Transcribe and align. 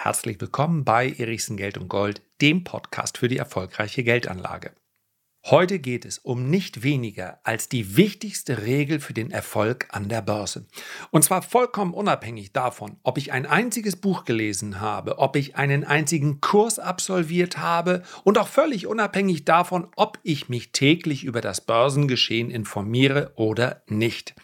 Herzlich 0.00 0.40
willkommen 0.40 0.84
bei 0.84 1.10
Erichsen 1.10 1.56
Geld 1.56 1.76
und 1.76 1.88
Gold, 1.88 2.22
dem 2.40 2.62
Podcast 2.62 3.18
für 3.18 3.26
die 3.26 3.36
erfolgreiche 3.36 4.04
Geldanlage. 4.04 4.70
Heute 5.44 5.80
geht 5.80 6.04
es 6.04 6.18
um 6.18 6.48
nicht 6.48 6.84
weniger 6.84 7.40
als 7.42 7.68
die 7.68 7.96
wichtigste 7.96 8.62
Regel 8.62 9.00
für 9.00 9.12
den 9.12 9.32
Erfolg 9.32 9.88
an 9.90 10.08
der 10.08 10.22
Börse. 10.22 10.68
Und 11.10 11.24
zwar 11.24 11.42
vollkommen 11.42 11.94
unabhängig 11.94 12.52
davon, 12.52 12.98
ob 13.02 13.18
ich 13.18 13.32
ein 13.32 13.44
einziges 13.44 13.96
Buch 13.96 14.24
gelesen 14.24 14.80
habe, 14.80 15.18
ob 15.18 15.34
ich 15.34 15.56
einen 15.56 15.82
einzigen 15.82 16.40
Kurs 16.40 16.78
absolviert 16.78 17.58
habe 17.58 18.04
und 18.22 18.38
auch 18.38 18.48
völlig 18.48 18.86
unabhängig 18.86 19.46
davon, 19.46 19.88
ob 19.96 20.20
ich 20.22 20.48
mich 20.48 20.70
täglich 20.70 21.24
über 21.24 21.40
das 21.40 21.60
Börsengeschehen 21.60 22.52
informiere 22.52 23.32
oder 23.34 23.82
nicht. 23.88 24.36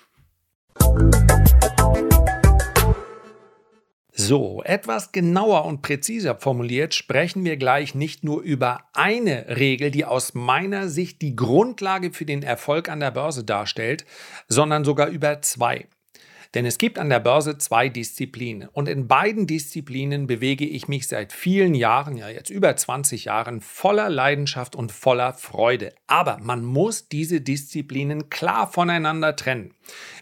So, 4.16 4.62
etwas 4.62 5.10
genauer 5.10 5.64
und 5.64 5.82
präziser 5.82 6.36
formuliert 6.36 6.95
sprechen 6.95 7.45
wir 7.45 7.56
gleich 7.56 7.96
nicht 7.96 8.23
nur 8.23 8.42
über 8.42 8.84
eine 8.92 9.56
Regel, 9.56 9.90
die 9.90 10.04
aus 10.04 10.34
meiner 10.34 10.88
Sicht 10.88 11.20
die 11.20 11.34
Grundlage 11.34 12.12
für 12.12 12.24
den 12.24 12.45
Erfolg 12.45 12.88
an 12.88 13.00
der 13.00 13.10
Börse 13.10 13.42
darstellt, 13.42 14.06
sondern 14.46 14.84
sogar 14.84 15.09
über 15.09 15.42
zwei. 15.42 15.88
Denn 16.54 16.64
es 16.64 16.78
gibt 16.78 17.00
an 17.00 17.10
der 17.10 17.18
Börse 17.18 17.59
zwei 17.59 17.88
Disziplinen 17.88 18.68
und 18.68 18.88
in 18.88 19.09
beiden 19.09 19.48
Disziplinen 19.48 20.28
bewege 20.28 20.65
ich 20.65 20.87
mich 20.87 21.09
seit 21.09 21.32
vielen 21.32 21.74
Jahren, 21.74 22.16
ja 22.16 22.28
jetzt 22.28 22.51
über 22.51 22.76
20 22.76 23.24
Jahren, 23.24 23.60
voller 23.60 24.09
Leidenschaft 24.09 24.76
und 24.76 24.92
voller 24.92 25.32
Freude. 25.32 25.92
Aber 26.06 26.38
man 26.40 26.65
muss 26.65 27.09
diese 27.09 27.40
Disziplinen 27.40 28.30
klar 28.30 28.70
voneinander 28.70 29.34
trennen. 29.34 29.74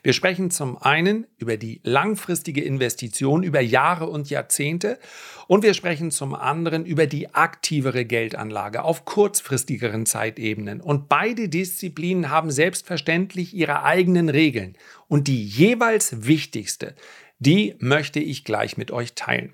Wir 0.03 0.13
sprechen 0.13 0.51
zum 0.51 0.77
einen 0.77 1.27
über 1.39 1.57
die 1.57 1.81
langfristige 1.85 2.63
Investition 2.63 3.43
über 3.43 3.61
Jahre 3.61 4.07
und 4.07 4.31
Jahrzehnte 4.31 4.99
und 5.47 5.63
wir 5.63 5.75
sprechen 5.75 6.11
zum 6.11 6.35
anderen 6.35 6.85
über 6.85 7.07
die 7.07 7.35
aktivere 7.35 8.05
Geldanlage 8.05 8.83
auf 8.83 9.05
kurzfristigeren 9.05 10.07
Zeitebenen. 10.07 10.81
Und 10.81 11.09
beide 11.09 11.49
Disziplinen 11.49 12.31
haben 12.31 12.51
selbstverständlich 12.51 13.55
ihre 13.55 13.83
eigenen 13.85 14.29
Regeln. 14.29 14.77
Und 15.09 15.29
die 15.29 15.45
jeweils 15.45 16.27
wichtigste, 16.27 16.95
die 17.39 17.75
möchte 17.79 18.21
ich 18.21 18.45
gleich 18.45 18.77
mit 18.77 18.91
euch 18.91 19.15
teilen. 19.15 19.53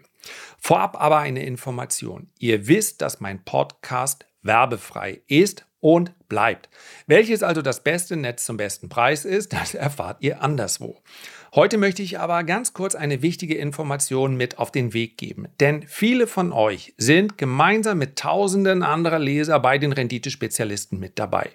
Vorab 0.59 1.01
aber 1.01 1.19
eine 1.19 1.45
Information. 1.45 2.29
Ihr 2.39 2.69
wisst, 2.69 3.03
dass 3.03 3.21
mein 3.21 3.45
Podcast 3.45 4.27
werbefrei 4.43 5.23
ist 5.27 5.68
und 5.81 6.13
bleibt. 6.29 6.69
Welches 7.07 7.43
also 7.43 7.63
das 7.63 7.83
beste 7.83 8.17
Netz 8.17 8.45
zum 8.45 8.57
besten 8.57 8.89
Preis 8.89 9.25
ist, 9.25 9.53
das 9.53 9.75
erfahrt 9.75 10.19
ihr 10.21 10.43
anderswo. 10.43 10.97
Heute 11.55 11.79
möchte 11.79 12.03
ich 12.03 12.19
aber 12.19 12.45
ganz 12.45 12.75
kurz 12.75 12.95
eine 12.95 13.23
wichtige 13.23 13.55
Information 13.55 14.37
mit 14.37 14.59
auf 14.59 14.71
den 14.71 14.93
Weg 14.93 15.17
geben. 15.17 15.49
Denn 15.61 15.83
viele 15.87 16.27
von 16.27 16.53
euch 16.53 16.93
sind 16.99 17.39
gemeinsam 17.39 17.99
mit 17.99 18.17
tausenden 18.19 18.83
anderer 18.83 19.19
Leser 19.19 19.59
bei 19.61 19.79
den 19.79 19.93
Renditespezialisten 19.93 20.99
mit 20.99 21.19
dabei. 21.19 21.51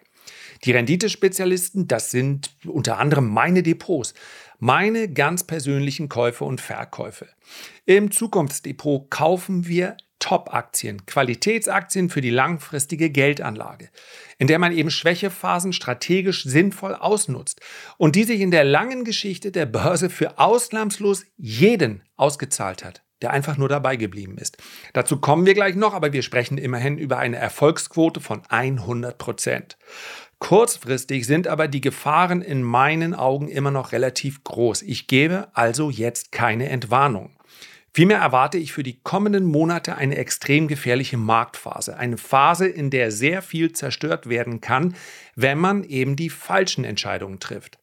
Die 0.63 0.71
Renditespezialisten, 0.71 1.87
das 1.87 2.09
sind 2.09 2.55
unter 2.65 2.97
anderem 2.97 3.27
meine 3.27 3.63
Depots, 3.63 4.13
meine 4.59 5.09
ganz 5.09 5.43
persönlichen 5.43 6.09
Käufe 6.09 6.45
und 6.45 6.61
Verkäufe. 6.61 7.27
Im 7.85 8.11
Zukunftsdepot 8.11 9.11
kaufen 9.11 9.67
wir 9.67 9.97
Top-Aktien, 10.23 11.05
Qualitätsaktien 11.05 12.09
für 12.09 12.21
die 12.21 12.29
langfristige 12.29 13.09
Geldanlage, 13.09 13.89
in 14.37 14.47
der 14.47 14.57
man 14.57 14.71
eben 14.71 14.89
Schwächephasen 14.89 15.73
strategisch 15.73 16.45
sinnvoll 16.45 16.95
ausnutzt 16.95 17.59
und 17.97 18.15
die 18.15 18.23
sich 18.23 18.39
in 18.39 18.49
der 18.49 18.63
langen 18.63 19.03
Geschichte 19.03 19.51
der 19.51 19.65
Börse 19.65 20.09
für 20.09 20.39
ausnahmslos 20.39 21.25
jeden 21.35 22.03
ausgezahlt 22.15 22.85
hat, 22.85 23.03
der 23.21 23.31
einfach 23.31 23.57
nur 23.57 23.67
dabei 23.67 23.97
geblieben 23.97 24.37
ist. 24.37 24.55
Dazu 24.93 25.19
kommen 25.19 25.45
wir 25.45 25.55
gleich 25.55 25.75
noch, 25.75 25.93
aber 25.93 26.13
wir 26.13 26.21
sprechen 26.21 26.57
immerhin 26.57 26.97
über 26.97 27.17
eine 27.17 27.35
Erfolgsquote 27.35 28.21
von 28.21 28.43
100 28.47 29.17
Prozent. 29.17 29.77
Kurzfristig 30.39 31.27
sind 31.27 31.49
aber 31.49 31.67
die 31.67 31.81
Gefahren 31.81 32.41
in 32.41 32.63
meinen 32.63 33.13
Augen 33.13 33.49
immer 33.49 33.71
noch 33.71 33.91
relativ 33.91 34.45
groß. 34.45 34.83
Ich 34.83 35.07
gebe 35.07 35.49
also 35.53 35.89
jetzt 35.89 36.31
keine 36.31 36.69
Entwarnung. 36.69 37.35
Vielmehr 37.95 38.17
erwarte 38.17 38.57
ich 38.57 38.73
für 38.73 38.81
die 38.81 38.99
kommenden 39.03 39.45
Monate 39.45 39.95
eine 39.95 40.17
extrem 40.17 40.67
gefährliche 40.67 41.17
Marktphase. 41.17 41.95
Eine 41.95 42.17
Phase, 42.17 42.67
in 42.67 42.89
der 42.89 43.11
sehr 43.11 43.43
viel 43.43 43.71
zerstört 43.71 44.27
werden 44.27 44.61
kann, 44.61 44.95
wenn 45.35 45.59
man 45.59 45.83
eben 45.83 46.15
die 46.15 46.31
falschen 46.31 46.85
Entscheidungen 46.85 47.39
trifft. 47.39 47.77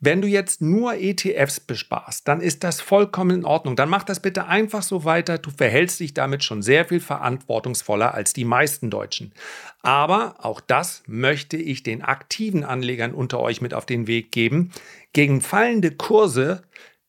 Wenn 0.00 0.20
du 0.20 0.28
jetzt 0.28 0.62
nur 0.62 0.94
ETFs 0.94 1.58
besparst, 1.58 2.28
dann 2.28 2.40
ist 2.40 2.62
das 2.62 2.80
vollkommen 2.80 3.38
in 3.38 3.44
Ordnung. 3.44 3.74
Dann 3.74 3.88
mach 3.88 4.04
das 4.04 4.20
bitte 4.20 4.46
einfach 4.46 4.82
so 4.82 5.04
weiter. 5.04 5.38
Du 5.38 5.50
verhältst 5.50 5.98
dich 5.98 6.14
damit 6.14 6.44
schon 6.44 6.62
sehr 6.62 6.84
viel 6.84 7.00
verantwortungsvoller 7.00 8.14
als 8.14 8.32
die 8.32 8.44
meisten 8.44 8.90
Deutschen. 8.90 9.32
Aber 9.82 10.36
auch 10.38 10.60
das 10.60 11.02
möchte 11.06 11.56
ich 11.56 11.82
den 11.82 12.02
aktiven 12.02 12.62
Anlegern 12.62 13.12
unter 13.12 13.40
euch 13.40 13.60
mit 13.60 13.74
auf 13.74 13.86
den 13.86 14.06
Weg 14.06 14.30
geben. 14.30 14.70
Gegen 15.12 15.40
fallende 15.40 15.90
Kurse 15.90 16.62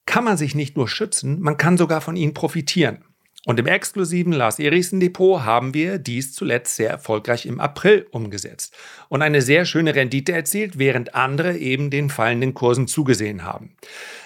kann 0.10 0.24
man 0.24 0.38
sich 0.38 0.56
nicht 0.56 0.76
nur 0.76 0.88
schützen, 0.88 1.40
man 1.40 1.56
kann 1.56 1.78
sogar 1.78 2.02
von 2.02 2.16
ihnen 2.16 2.34
profitieren. 2.34 3.06
Und 3.46 3.60
im 3.60 3.68
exklusiven 3.68 4.34
Lars 4.34 4.58
Erichsen 4.58 5.00
Depot 5.00 5.44
haben 5.44 5.76
wir 5.76 6.00
dies 6.00 6.34
zuletzt 6.34 6.76
sehr 6.76 6.90
erfolgreich 6.90 7.46
im 7.46 7.60
April 7.60 8.08
umgesetzt 8.10 8.76
und 9.08 9.22
eine 9.22 9.44
sehr 9.44 9.66
schöne 9.66 9.94
Rendite 9.94 10.32
erzielt, 10.32 10.80
während 10.80 11.14
andere 11.14 11.56
eben 11.58 11.92
den 11.92 12.10
fallenden 12.10 12.56
Kursen 12.56 12.88
zugesehen 12.88 13.44
haben. 13.44 13.76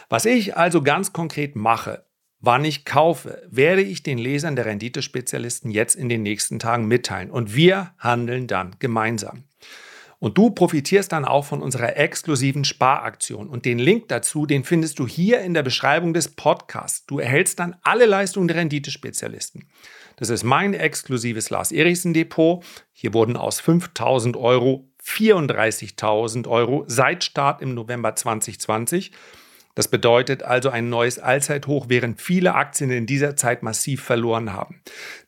Was 0.08 0.24
ich 0.24 0.56
also 0.56 0.82
ganz 0.82 1.12
konkret 1.12 1.58
mache, 1.58 2.06
wann 2.40 2.64
ich 2.64 2.86
kaufe, 2.86 3.46
werde 3.52 3.82
ich 3.82 4.04
den 4.04 4.18
Lesern 4.18 4.56
der 4.56 4.66
Renditespezialisten 4.66 5.70
jetzt 5.70 5.96
in 5.96 6.08
den 6.08 6.24
nächsten 6.24 6.60
Tagen 6.60 6.88
mitteilen 6.88 7.30
und 7.30 7.56
wir 7.56 7.92
handeln 8.00 8.48
dann 8.48 8.78
gemeinsam. 8.80 9.44
Und 10.24 10.38
du 10.38 10.52
profitierst 10.52 11.12
dann 11.12 11.26
auch 11.26 11.44
von 11.44 11.62
unserer 11.62 11.98
exklusiven 11.98 12.64
Sparaktion. 12.64 13.50
Und 13.50 13.66
den 13.66 13.78
Link 13.78 14.08
dazu, 14.08 14.46
den 14.46 14.64
findest 14.64 15.00
du 15.00 15.06
hier 15.06 15.42
in 15.42 15.54
der 15.54 15.64
Beschreibung 15.64 16.14
des 16.14 16.30
Podcasts. 16.30 17.06
Du 17.06 17.20
erhältst 17.20 17.60
dann 17.60 17.76
alle 17.84 18.06
Leistungen 18.06 18.48
der 18.48 18.56
Renditespezialisten. 18.56 19.68
Das 20.16 20.30
ist 20.30 20.46
mein 20.46 20.74
exklusives 20.74 21.50
Lars 21.50 21.74
Erichsen 21.74 22.14
Depot. 22.14 22.64
Hier 22.94 23.14
wurden 23.14 23.36
aus 23.36 23.60
5000 23.60 24.38
Euro 24.38 24.88
34.000 25.04 26.48
Euro 26.48 26.86
seit 26.88 27.26
Start 27.26 27.62
im 27.62 27.74
November 27.74 28.16
2020. 28.16 29.12
Das 29.76 29.88
bedeutet 29.88 30.44
also 30.44 30.70
ein 30.70 30.88
neues 30.90 31.18
Allzeithoch, 31.18 31.88
während 31.90 32.22
viele 32.22 32.54
Aktien 32.54 32.92
in 32.92 33.08
dieser 33.08 33.36
Zeit 33.36 33.64
massiv 33.64 34.04
verloren 34.04 34.54
haben. 34.54 34.82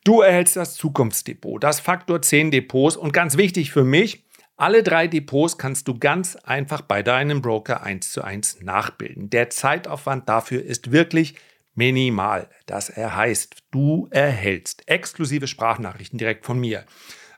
Du 0.04 0.20
erhältst 0.20 0.56
das 0.56 0.74
Zukunftsdepot, 0.74 1.62
das 1.62 1.80
Faktor 1.80 2.22
10 2.22 2.52
Depots 2.52 2.96
und 2.96 3.12
ganz 3.12 3.36
wichtig 3.36 3.72
für 3.72 3.84
mich, 3.84 4.24
alle 4.56 4.82
drei 4.82 5.06
Depots 5.06 5.58
kannst 5.58 5.86
du 5.88 5.98
ganz 5.98 6.36
einfach 6.36 6.80
bei 6.80 7.02
deinem 7.02 7.42
Broker 7.42 7.82
eins 7.82 8.12
zu 8.12 8.22
eins 8.22 8.60
nachbilden. 8.62 9.30
Der 9.30 9.50
Zeitaufwand 9.50 10.28
dafür 10.28 10.62
ist 10.62 10.92
wirklich 10.92 11.34
minimal. 11.74 12.48
Das 12.64 12.96
heißt, 12.96 13.56
du 13.70 14.08
erhältst 14.10 14.88
exklusive 14.88 15.46
Sprachnachrichten 15.46 16.18
direkt 16.18 16.46
von 16.46 16.58
mir 16.58 16.86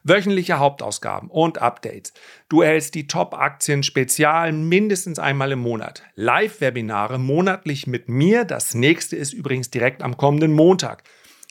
wöchentliche 0.05 0.59
Hauptausgaben 0.59 1.29
und 1.29 1.61
Updates. 1.61 2.13
Du 2.49 2.63
erhältst 2.63 2.95
die 2.95 3.07
Top-Aktien 3.07 3.83
spezial 3.83 4.53
mindestens 4.53 5.19
einmal 5.19 5.53
im 5.53 5.59
Monat. 5.61 6.03
Live-Webinare 6.15 7.19
monatlich 7.19 7.87
mit 7.87 8.09
mir. 8.09 8.45
Das 8.45 8.75
nächste 8.75 9.17
ist 9.17 9.33
übrigens 9.33 9.71
direkt 9.71 10.03
am 10.03 10.17
kommenden 10.17 10.53
Montag. 10.53 11.03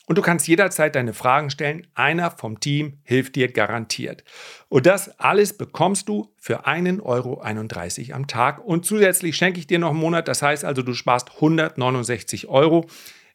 Und 0.07 0.18
du 0.18 0.22
kannst 0.22 0.47
jederzeit 0.47 0.95
deine 0.95 1.13
Fragen 1.13 1.50
stellen. 1.50 1.85
Einer 1.94 2.31
vom 2.31 2.62
Team 2.62 3.00
hilft 3.03 3.35
dir 3.35 3.51
garantiert. 3.51 4.23
Und 4.69 4.85
das 4.85 5.19
alles 5.19 5.57
bekommst 5.57 6.07
du 6.07 6.34
für 6.38 6.66
1,31 6.66 7.03
Euro 7.03 8.16
am 8.16 8.28
Tag. 8.28 8.66
Und 8.66 8.85
zusätzlich 8.85 9.35
schenke 9.35 9.59
ich 9.59 9.68
dir 9.68 9.79
noch 9.79 9.90
einen 9.90 10.00
Monat. 10.00 10.29
Das 10.29 10.41
heißt 10.41 10.63
also, 10.63 10.81
du 10.81 10.94
sparst 10.94 11.35
169 11.35 12.47
Euro. 12.47 12.88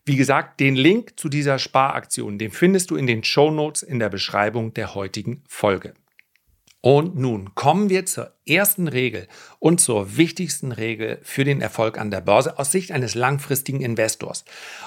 Wie 0.06 0.16
gesagt, 0.16 0.60
den 0.60 0.74
Link 0.74 1.20
zu 1.20 1.28
dieser 1.28 1.58
Sparaktion, 1.58 2.38
den 2.38 2.50
findest 2.50 2.90
du 2.90 2.96
in 2.96 3.06
den 3.06 3.22
Show 3.22 3.50
Notes 3.50 3.82
in 3.82 3.98
der 3.98 4.08
Beschreibung 4.08 4.72
der 4.72 4.94
heutigen 4.94 5.44
Folge. 5.46 5.92
Und 6.82 7.16
nun 7.16 7.54
kommen 7.54 7.90
wir 7.90 8.06
zur 8.06 8.32
ersten 8.44 8.88
Regel 8.88 9.28
und 9.60 9.80
zur 9.80 10.16
wichtigsten 10.16 10.72
Regel 10.72 11.20
für 11.22 11.44
den 11.44 11.60
Erfolg 11.60 11.96
an 11.96 12.10
der 12.10 12.20
Börse 12.20 12.58
aus 12.58 12.72
Sicht 12.72 12.90
eines 12.90 13.14
langfristigen 13.14 13.80
Investors. 13.80 14.44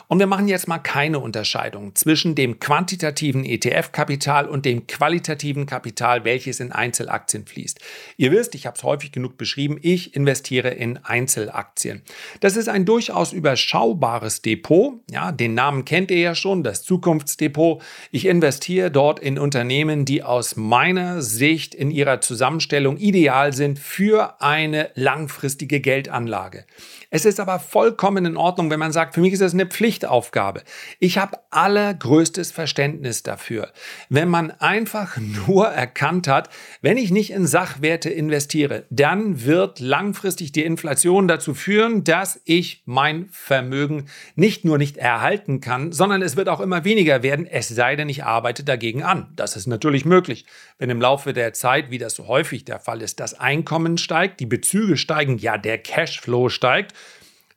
Und 0.09 0.19
wir 0.19 0.27
machen 0.27 0.49
jetzt 0.49 0.67
mal 0.67 0.79
keine 0.79 1.19
Unterscheidung 1.19 1.95
zwischen 1.95 2.35
dem 2.35 2.59
quantitativen 2.59 3.45
ETF-Kapital 3.45 4.49
und 4.49 4.65
dem 4.65 4.87
qualitativen 4.87 5.65
Kapital, 5.65 6.25
welches 6.25 6.59
in 6.59 6.73
Einzelaktien 6.73 7.45
fließt. 7.45 7.79
Ihr 8.17 8.31
wisst, 8.31 8.55
ich 8.55 8.65
habe 8.65 8.75
es 8.75 8.83
häufig 8.83 9.13
genug 9.13 9.37
beschrieben, 9.37 9.77
ich 9.81 10.15
investiere 10.15 10.71
in 10.71 10.97
Einzelaktien. 10.97 12.01
Das 12.41 12.57
ist 12.57 12.67
ein 12.67 12.83
durchaus 12.83 13.31
überschaubares 13.31 14.41
Depot. 14.41 14.99
Ja, 15.09 15.31
den 15.31 15.53
Namen 15.53 15.85
kennt 15.85 16.11
ihr 16.11 16.19
ja 16.19 16.35
schon, 16.35 16.63
das 16.63 16.83
Zukunftsdepot. 16.83 17.81
Ich 18.11 18.25
investiere 18.25 18.91
dort 18.91 19.19
in 19.19 19.39
Unternehmen, 19.39 20.03
die 20.03 20.23
aus 20.23 20.57
meiner 20.57 21.21
Sicht 21.21 21.73
ihrer 21.91 22.21
Zusammenstellung 22.21 22.97
ideal 22.97 23.53
sind 23.53 23.79
für 23.79 24.41
eine 24.41 24.91
langfristige 24.95 25.79
Geldanlage. 25.79 26.65
Es 27.09 27.25
ist 27.25 27.39
aber 27.39 27.59
vollkommen 27.59 28.25
in 28.25 28.37
Ordnung, 28.37 28.69
wenn 28.69 28.79
man 28.79 28.91
sagt, 28.91 29.15
für 29.15 29.21
mich 29.21 29.33
ist 29.33 29.41
das 29.41 29.53
eine 29.53 29.65
Pflichtaufgabe. 29.65 30.63
Ich 30.99 31.17
habe 31.17 31.37
allergrößtes 31.49 32.51
Verständnis 32.51 33.23
dafür, 33.23 33.71
wenn 34.09 34.27
man 34.27 34.51
einfach 34.51 35.17
nur 35.17 35.67
erkannt 35.67 36.27
hat, 36.27 36.49
wenn 36.81 36.97
ich 36.97 37.11
nicht 37.11 37.31
in 37.31 37.47
Sachwerte 37.47 38.09
investiere, 38.09 38.85
dann 38.89 39.45
wird 39.45 39.79
langfristig 39.79 40.51
die 40.51 40.65
Inflation 40.65 41.27
dazu 41.27 41.53
führen, 41.53 42.03
dass 42.03 42.41
ich 42.45 42.83
mein 42.85 43.29
Vermögen 43.31 44.07
nicht 44.35 44.65
nur 44.65 44.77
nicht 44.77 44.97
erhalten 44.97 45.61
kann, 45.61 45.91
sondern 45.91 46.21
es 46.21 46.35
wird 46.35 46.49
auch 46.49 46.59
immer 46.59 46.83
weniger 46.83 47.23
werden, 47.23 47.45
es 47.45 47.69
sei 47.69 47.95
denn, 47.95 48.09
ich 48.09 48.23
arbeite 48.23 48.63
dagegen 48.63 49.03
an. 49.03 49.31
Das 49.35 49.55
ist 49.55 49.67
natürlich 49.67 50.05
möglich. 50.05 50.45
Wenn 50.79 50.89
im 50.89 50.99
Laufe 50.99 51.33
der 51.33 51.53
Zeit, 51.53 51.74
wie 51.89 51.97
das 51.97 52.15
so 52.15 52.27
häufig 52.27 52.65
der 52.65 52.79
Fall 52.79 53.01
ist, 53.01 53.19
das 53.19 53.39
Einkommen 53.39 53.97
steigt, 53.97 54.39
die 54.39 54.45
Bezüge 54.45 54.97
steigen, 54.97 55.37
ja, 55.37 55.57
der 55.57 55.77
Cashflow 55.77 56.49
steigt, 56.49 56.93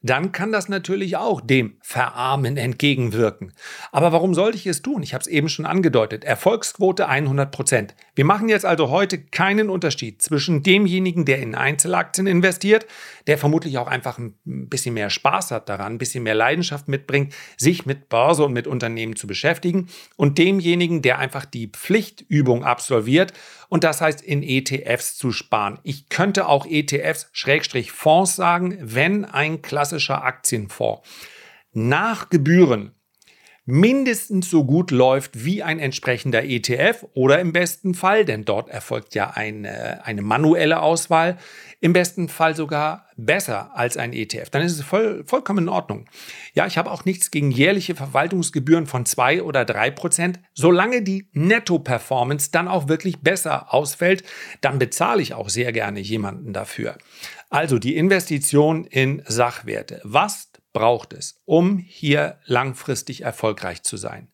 dann 0.02 0.30
kann 0.30 0.52
das 0.52 0.68
natürlich 0.68 1.16
auch 1.16 1.40
dem 1.40 1.76
Verarmen 1.82 2.56
entgegenwirken. 2.56 3.52
Aber 3.90 4.12
warum 4.12 4.32
sollte 4.34 4.56
ich 4.56 4.66
es 4.66 4.82
tun? 4.82 5.02
Ich 5.02 5.12
habe 5.12 5.22
es 5.22 5.26
eben 5.26 5.48
schon 5.48 5.66
angedeutet. 5.66 6.24
Erfolgsquote 6.24 7.08
100 7.08 7.50
Prozent. 7.50 7.94
Wir 8.18 8.24
machen 8.24 8.48
jetzt 8.48 8.66
also 8.66 8.90
heute 8.90 9.16
keinen 9.16 9.70
Unterschied 9.70 10.20
zwischen 10.20 10.64
demjenigen, 10.64 11.24
der 11.24 11.38
in 11.38 11.54
Einzelaktien 11.54 12.26
investiert, 12.26 12.84
der 13.28 13.38
vermutlich 13.38 13.78
auch 13.78 13.86
einfach 13.86 14.18
ein 14.18 14.34
bisschen 14.44 14.94
mehr 14.94 15.08
Spaß 15.08 15.52
hat 15.52 15.68
daran, 15.68 15.92
ein 15.92 15.98
bisschen 15.98 16.24
mehr 16.24 16.34
Leidenschaft 16.34 16.88
mitbringt, 16.88 17.32
sich 17.56 17.86
mit 17.86 18.08
Börse 18.08 18.44
und 18.44 18.54
mit 18.54 18.66
Unternehmen 18.66 19.14
zu 19.14 19.28
beschäftigen, 19.28 19.86
und 20.16 20.36
demjenigen, 20.36 21.00
der 21.00 21.20
einfach 21.20 21.44
die 21.44 21.68
Pflichtübung 21.68 22.64
absolviert 22.64 23.32
und 23.68 23.84
das 23.84 24.00
heißt 24.00 24.20
in 24.20 24.42
ETFs 24.42 25.16
zu 25.16 25.30
sparen. 25.30 25.78
Ich 25.84 26.08
könnte 26.08 26.48
auch 26.48 26.66
ETFs 26.66 27.28
Schrägstrich 27.30 27.92
Fonds 27.92 28.34
sagen, 28.34 28.78
wenn 28.80 29.26
ein 29.26 29.62
klassischer 29.62 30.24
Aktienfonds 30.24 31.08
nach 31.72 32.30
Gebühren 32.30 32.97
mindestens 33.70 34.48
so 34.48 34.64
gut 34.64 34.90
läuft 34.90 35.44
wie 35.44 35.62
ein 35.62 35.78
entsprechender 35.78 36.42
ETF 36.42 37.04
oder 37.12 37.38
im 37.38 37.52
besten 37.52 37.92
Fall, 37.92 38.24
denn 38.24 38.46
dort 38.46 38.70
erfolgt 38.70 39.14
ja 39.14 39.28
eine, 39.28 40.06
eine 40.06 40.22
manuelle 40.22 40.80
Auswahl, 40.80 41.36
im 41.78 41.92
besten 41.92 42.30
Fall 42.30 42.56
sogar 42.56 43.08
besser 43.18 43.76
als 43.76 43.98
ein 43.98 44.14
ETF. 44.14 44.48
Dann 44.48 44.62
ist 44.62 44.72
es 44.72 44.82
voll, 44.82 45.22
vollkommen 45.26 45.64
in 45.64 45.68
Ordnung. 45.68 46.08
Ja, 46.54 46.66
ich 46.66 46.78
habe 46.78 46.90
auch 46.90 47.04
nichts 47.04 47.30
gegen 47.30 47.50
jährliche 47.50 47.94
Verwaltungsgebühren 47.94 48.86
von 48.86 49.04
zwei 49.04 49.42
oder 49.42 49.66
drei 49.66 49.90
Prozent. 49.90 50.40
Solange 50.54 51.02
die 51.02 51.28
Netto-Performance 51.32 52.50
dann 52.50 52.68
auch 52.68 52.88
wirklich 52.88 53.20
besser 53.20 53.74
ausfällt, 53.74 54.22
dann 54.62 54.78
bezahle 54.78 55.20
ich 55.20 55.34
auch 55.34 55.50
sehr 55.50 55.72
gerne 55.72 56.00
jemanden 56.00 56.54
dafür. 56.54 56.96
Also 57.50 57.78
die 57.78 57.96
Investition 57.96 58.84
in 58.84 59.22
Sachwerte. 59.26 60.00
Was 60.04 60.47
braucht 60.78 61.12
es, 61.12 61.40
um 61.44 61.78
hier 61.78 62.38
langfristig 62.44 63.22
erfolgreich 63.22 63.82
zu 63.82 63.96
sein? 63.96 64.28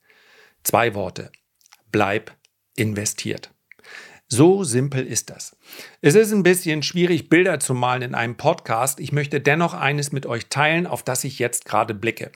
Zwei 0.63 0.95
Worte. 0.95 1.33
Bleib 1.91 2.37
investiert. 2.77 3.51
So 4.29 4.63
simpel 4.63 5.07
ist 5.07 5.31
das. 5.31 5.57
Es 6.03 6.15
ist 6.15 6.33
ein 6.33 6.43
bisschen 6.43 6.83
schwierig, 6.83 7.31
Bilder 7.31 7.61
zu 7.61 7.73
malen 7.73 8.03
in 8.03 8.15
einem 8.15 8.37
Podcast. 8.37 9.01
Ich 9.01 9.11
möchte 9.11 9.41
dennoch 9.41 9.73
eines 9.73 10.13
mit 10.13 10.27
euch 10.27 10.51
teilen, 10.51 10.87
auf 10.87 11.03
das 11.03 11.25
ich 11.25 11.39
jetzt 11.39 11.65
gerade 11.65 11.95
blicke. 11.95 12.31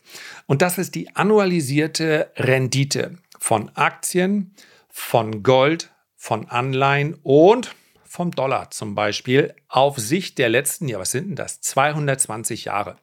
Und 0.47 0.63
das 0.63 0.79
ist 0.79 0.95
die 0.95 1.15
annualisierte 1.15 2.33
Rendite 2.37 3.19
von 3.39 3.69
Aktien, 3.75 4.55
von 4.89 5.43
Gold, 5.43 5.91
von 6.17 6.49
Anleihen 6.49 7.13
und 7.23 7.75
vom 8.05 8.31
Dollar 8.31 8.71
zum 8.71 8.95
Beispiel 8.95 9.55
auf 9.69 9.99
Sicht 9.99 10.39
der 10.39 10.49
letzten, 10.49 10.89
ja, 10.89 10.99
was 10.99 11.11
sind 11.11 11.29
denn 11.29 11.37
das? 11.37 11.61
220 11.61 12.65
Jahre. 12.65 12.97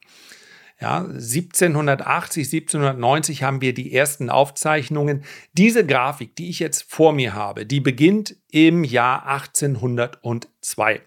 Ja, 0.78 0.98
1780, 0.98 2.44
1790 2.44 3.42
haben 3.42 3.62
wir 3.62 3.72
die 3.72 3.94
ersten 3.94 4.28
Aufzeichnungen. 4.28 5.24
Diese 5.54 5.86
Grafik, 5.86 6.36
die 6.36 6.50
ich 6.50 6.58
jetzt 6.58 6.84
vor 6.92 7.14
mir 7.14 7.32
habe, 7.32 7.64
die 7.64 7.80
beginnt 7.80 8.36
im 8.50 8.84
Jahr 8.84 9.26
1802. 9.26 11.00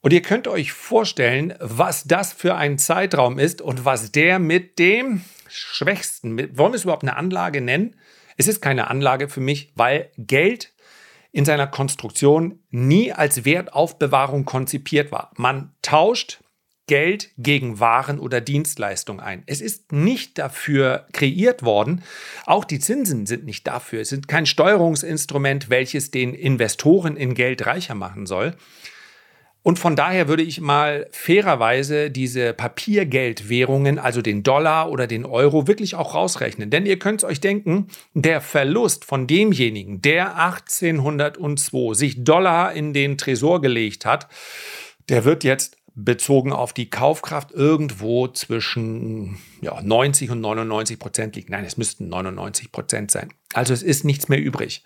Und 0.00 0.14
ihr 0.14 0.22
könnt 0.22 0.48
euch 0.48 0.72
vorstellen, 0.72 1.54
was 1.60 2.04
das 2.04 2.32
für 2.32 2.54
ein 2.54 2.78
Zeitraum 2.78 3.38
ist 3.38 3.60
und 3.60 3.84
was 3.84 4.12
der 4.12 4.38
mit 4.38 4.78
dem 4.78 5.22
Schwächsten, 5.46 6.32
mit, 6.32 6.56
wollen 6.56 6.72
wir 6.72 6.76
es 6.76 6.84
überhaupt 6.84 7.02
eine 7.02 7.16
Anlage 7.16 7.60
nennen? 7.60 7.96
Es 8.38 8.48
ist 8.48 8.62
keine 8.62 8.88
Anlage 8.88 9.28
für 9.28 9.40
mich, 9.40 9.72
weil 9.74 10.10
Geld 10.16 10.72
in 11.32 11.44
seiner 11.44 11.66
Konstruktion 11.66 12.60
nie 12.70 13.12
als 13.12 13.44
Wertaufbewahrung 13.44 14.46
konzipiert 14.46 15.12
war. 15.12 15.32
Man 15.36 15.74
tauscht 15.82 16.40
Geld 16.90 17.30
gegen 17.38 17.78
Waren 17.78 18.18
oder 18.18 18.40
Dienstleistungen 18.40 19.20
ein. 19.20 19.44
Es 19.46 19.60
ist 19.60 19.92
nicht 19.92 20.38
dafür 20.38 21.06
kreiert 21.12 21.62
worden. 21.62 22.02
Auch 22.46 22.64
die 22.64 22.80
Zinsen 22.80 23.26
sind 23.26 23.44
nicht 23.44 23.64
dafür. 23.68 24.00
Es 24.00 24.08
sind 24.08 24.26
kein 24.26 24.44
Steuerungsinstrument, 24.44 25.70
welches 25.70 26.10
den 26.10 26.34
Investoren 26.34 27.16
in 27.16 27.34
Geld 27.34 27.64
reicher 27.64 27.94
machen 27.94 28.26
soll. 28.26 28.56
Und 29.62 29.78
von 29.78 29.94
daher 29.94 30.26
würde 30.26 30.42
ich 30.42 30.60
mal 30.60 31.06
fairerweise 31.12 32.10
diese 32.10 32.54
Papiergeldwährungen, 32.54 34.00
also 34.00 34.20
den 34.20 34.42
Dollar 34.42 34.90
oder 34.90 35.06
den 35.06 35.24
Euro, 35.24 35.68
wirklich 35.68 35.94
auch 35.94 36.16
rausrechnen. 36.16 36.70
Denn 36.70 36.86
ihr 36.86 36.98
könnt 36.98 37.22
es 37.22 37.28
euch 37.28 37.40
denken, 37.40 37.86
der 38.14 38.40
Verlust 38.40 39.04
von 39.04 39.28
demjenigen, 39.28 40.02
der 40.02 40.36
1802 40.36 41.94
sich 41.94 42.24
Dollar 42.24 42.72
in 42.72 42.92
den 42.92 43.16
Tresor 43.16 43.60
gelegt 43.60 44.04
hat, 44.06 44.26
der 45.10 45.24
wird 45.24 45.44
jetzt 45.44 45.76
bezogen 45.94 46.52
auf 46.52 46.72
die 46.72 46.90
Kaufkraft 46.90 47.52
irgendwo 47.52 48.28
zwischen 48.28 49.38
ja, 49.60 49.80
90 49.82 50.30
und 50.30 50.40
99 50.40 50.98
Prozent 50.98 51.36
liegt. 51.36 51.50
Nein, 51.50 51.64
es 51.64 51.76
müssten 51.76 52.08
99 52.08 52.72
Prozent 52.72 53.10
sein. 53.10 53.32
Also 53.52 53.72
es 53.72 53.82
ist 53.82 54.04
nichts 54.04 54.28
mehr 54.28 54.40
übrig. 54.40 54.84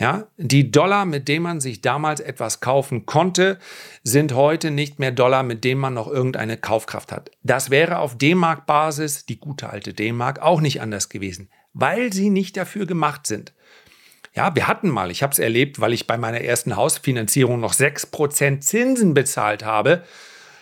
Ja, 0.00 0.28
die 0.36 0.70
Dollar, 0.70 1.06
mit 1.06 1.26
denen 1.26 1.42
man 1.42 1.60
sich 1.60 1.80
damals 1.80 2.20
etwas 2.20 2.60
kaufen 2.60 3.04
konnte, 3.04 3.58
sind 4.04 4.32
heute 4.32 4.70
nicht 4.70 5.00
mehr 5.00 5.10
Dollar, 5.10 5.42
mit 5.42 5.64
denen 5.64 5.80
man 5.80 5.94
noch 5.94 6.06
irgendeine 6.06 6.56
Kaufkraft 6.56 7.10
hat. 7.10 7.32
Das 7.42 7.70
wäre 7.70 7.98
auf 7.98 8.16
D-Mark-Basis, 8.16 9.26
die 9.26 9.40
gute 9.40 9.70
alte 9.70 9.94
D-Mark, 9.94 10.40
auch 10.40 10.60
nicht 10.60 10.80
anders 10.80 11.08
gewesen, 11.08 11.50
weil 11.72 12.12
sie 12.12 12.30
nicht 12.30 12.56
dafür 12.56 12.86
gemacht 12.86 13.26
sind. 13.26 13.54
Ja, 14.38 14.54
wir 14.54 14.68
hatten 14.68 14.88
mal, 14.88 15.10
ich 15.10 15.24
habe 15.24 15.32
es 15.32 15.40
erlebt, 15.40 15.80
weil 15.80 15.92
ich 15.92 16.06
bei 16.06 16.16
meiner 16.16 16.40
ersten 16.40 16.76
Hausfinanzierung 16.76 17.58
noch 17.58 17.74
6% 17.74 18.60
Zinsen 18.60 19.12
bezahlt 19.12 19.64
habe. 19.64 20.04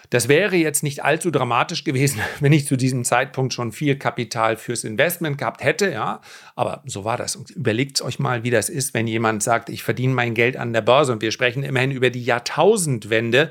Das 0.09 0.29
wäre 0.29 0.57
jetzt 0.57 0.83
nicht 0.83 1.05
allzu 1.05 1.31
dramatisch 1.31 1.85
gewesen, 1.85 2.23
wenn 2.41 2.55
ich 2.55 2.67
zu 2.67 2.79
diesem 2.79 3.05
Zeitpunkt 3.05 3.53
schon 3.53 3.73
viel 3.73 3.97
Kapital 3.97 4.57
fürs 4.57 4.83
Investment 4.83 5.37
gehabt 5.37 5.63
hätte, 5.63 5.93
ja. 5.93 6.23
Aber 6.55 6.83
so 6.87 7.05
war 7.05 7.19
das. 7.19 7.37
Und 7.37 7.51
überlegt 7.51 8.01
euch 8.01 8.19
mal, 8.19 8.45
wie 8.45 8.51
das 8.51 8.71
ist, 8.71 8.95
wenn 8.95 9.07
jemand 9.07 9.43
sagt, 9.43 9.69
ich 9.69 9.83
verdiene 9.83 10.15
mein 10.15 10.33
Geld 10.33 10.57
an 10.57 10.73
der 10.73 10.81
Börse 10.81 11.13
und 11.13 11.21
wir 11.21 11.31
sprechen 11.31 11.63
immerhin 11.63 11.91
über 11.91 12.09
die 12.09 12.25
Jahrtausendwende. 12.25 13.51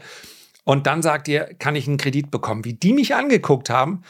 Und 0.63 0.87
dann 0.87 1.03
sagt 1.03 1.27
ihr, 1.27 1.53
kann 1.59 1.75
ich 1.75 1.87
einen 1.87 1.97
Kredit 1.97 2.31
bekommen? 2.31 2.65
Wie 2.65 2.73
die 2.73 2.93
mich 2.93 3.13
angeguckt 3.13 3.69
haben, 3.69 4.01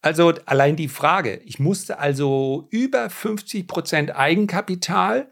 also 0.00 0.32
allein 0.44 0.76
die 0.76 0.86
Frage, 0.86 1.40
ich 1.44 1.58
musste 1.58 1.98
also 1.98 2.68
über 2.70 3.10
50 3.10 3.66
Prozent 3.66 4.14
Eigenkapital 4.14 5.26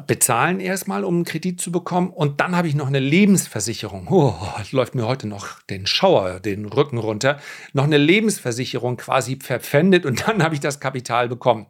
bezahlen 0.00 0.60
erstmal, 0.60 1.04
um 1.04 1.16
einen 1.16 1.24
Kredit 1.24 1.60
zu 1.60 1.72
bekommen. 1.72 2.10
Und 2.10 2.40
dann 2.40 2.56
habe 2.56 2.68
ich 2.68 2.74
noch 2.74 2.86
eine 2.86 3.00
Lebensversicherung. 3.00 4.08
Oh, 4.08 4.34
läuft 4.70 4.94
mir 4.94 5.06
heute 5.06 5.28
noch 5.28 5.60
den 5.62 5.86
Schauer, 5.86 6.40
den 6.40 6.66
Rücken 6.66 6.98
runter. 6.98 7.38
Noch 7.72 7.84
eine 7.84 7.98
Lebensversicherung 7.98 8.96
quasi 8.96 9.38
verpfändet 9.40 10.06
und 10.06 10.26
dann 10.28 10.42
habe 10.42 10.54
ich 10.54 10.60
das 10.60 10.80
Kapital 10.80 11.28
bekommen. 11.28 11.66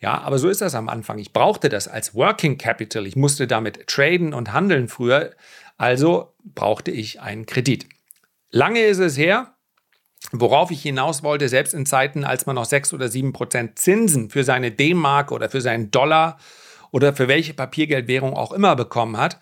Ja, 0.00 0.20
aber 0.20 0.38
so 0.38 0.48
ist 0.48 0.60
das 0.60 0.74
am 0.74 0.88
Anfang. 0.88 1.18
Ich 1.18 1.32
brauchte 1.32 1.68
das 1.68 1.88
als 1.88 2.14
Working 2.14 2.56
Capital. 2.56 3.06
Ich 3.06 3.16
musste 3.16 3.46
damit 3.46 3.88
traden 3.88 4.32
und 4.32 4.52
handeln 4.52 4.88
früher. 4.88 5.32
Also 5.76 6.34
brauchte 6.44 6.90
ich 6.90 7.20
einen 7.20 7.46
Kredit. 7.46 7.86
Lange 8.50 8.80
ist 8.80 8.98
es 8.98 9.18
her. 9.18 9.54
Worauf 10.32 10.70
ich 10.70 10.82
hinaus 10.82 11.22
wollte, 11.22 11.48
selbst 11.48 11.74
in 11.74 11.86
Zeiten, 11.86 12.24
als 12.24 12.44
man 12.44 12.56
noch 12.56 12.64
sechs 12.64 12.92
oder 12.92 13.08
sieben 13.08 13.32
Prozent 13.32 13.78
Zinsen 13.78 14.30
für 14.30 14.44
seine 14.44 14.72
D-Mark 14.72 15.32
oder 15.32 15.48
für 15.48 15.60
seinen 15.60 15.90
Dollar 15.90 16.38
oder 16.90 17.14
für 17.14 17.28
welche 17.28 17.54
Papiergeldwährung 17.54 18.34
auch 18.34 18.52
immer 18.52 18.76
bekommen 18.76 19.16
hat, 19.16 19.38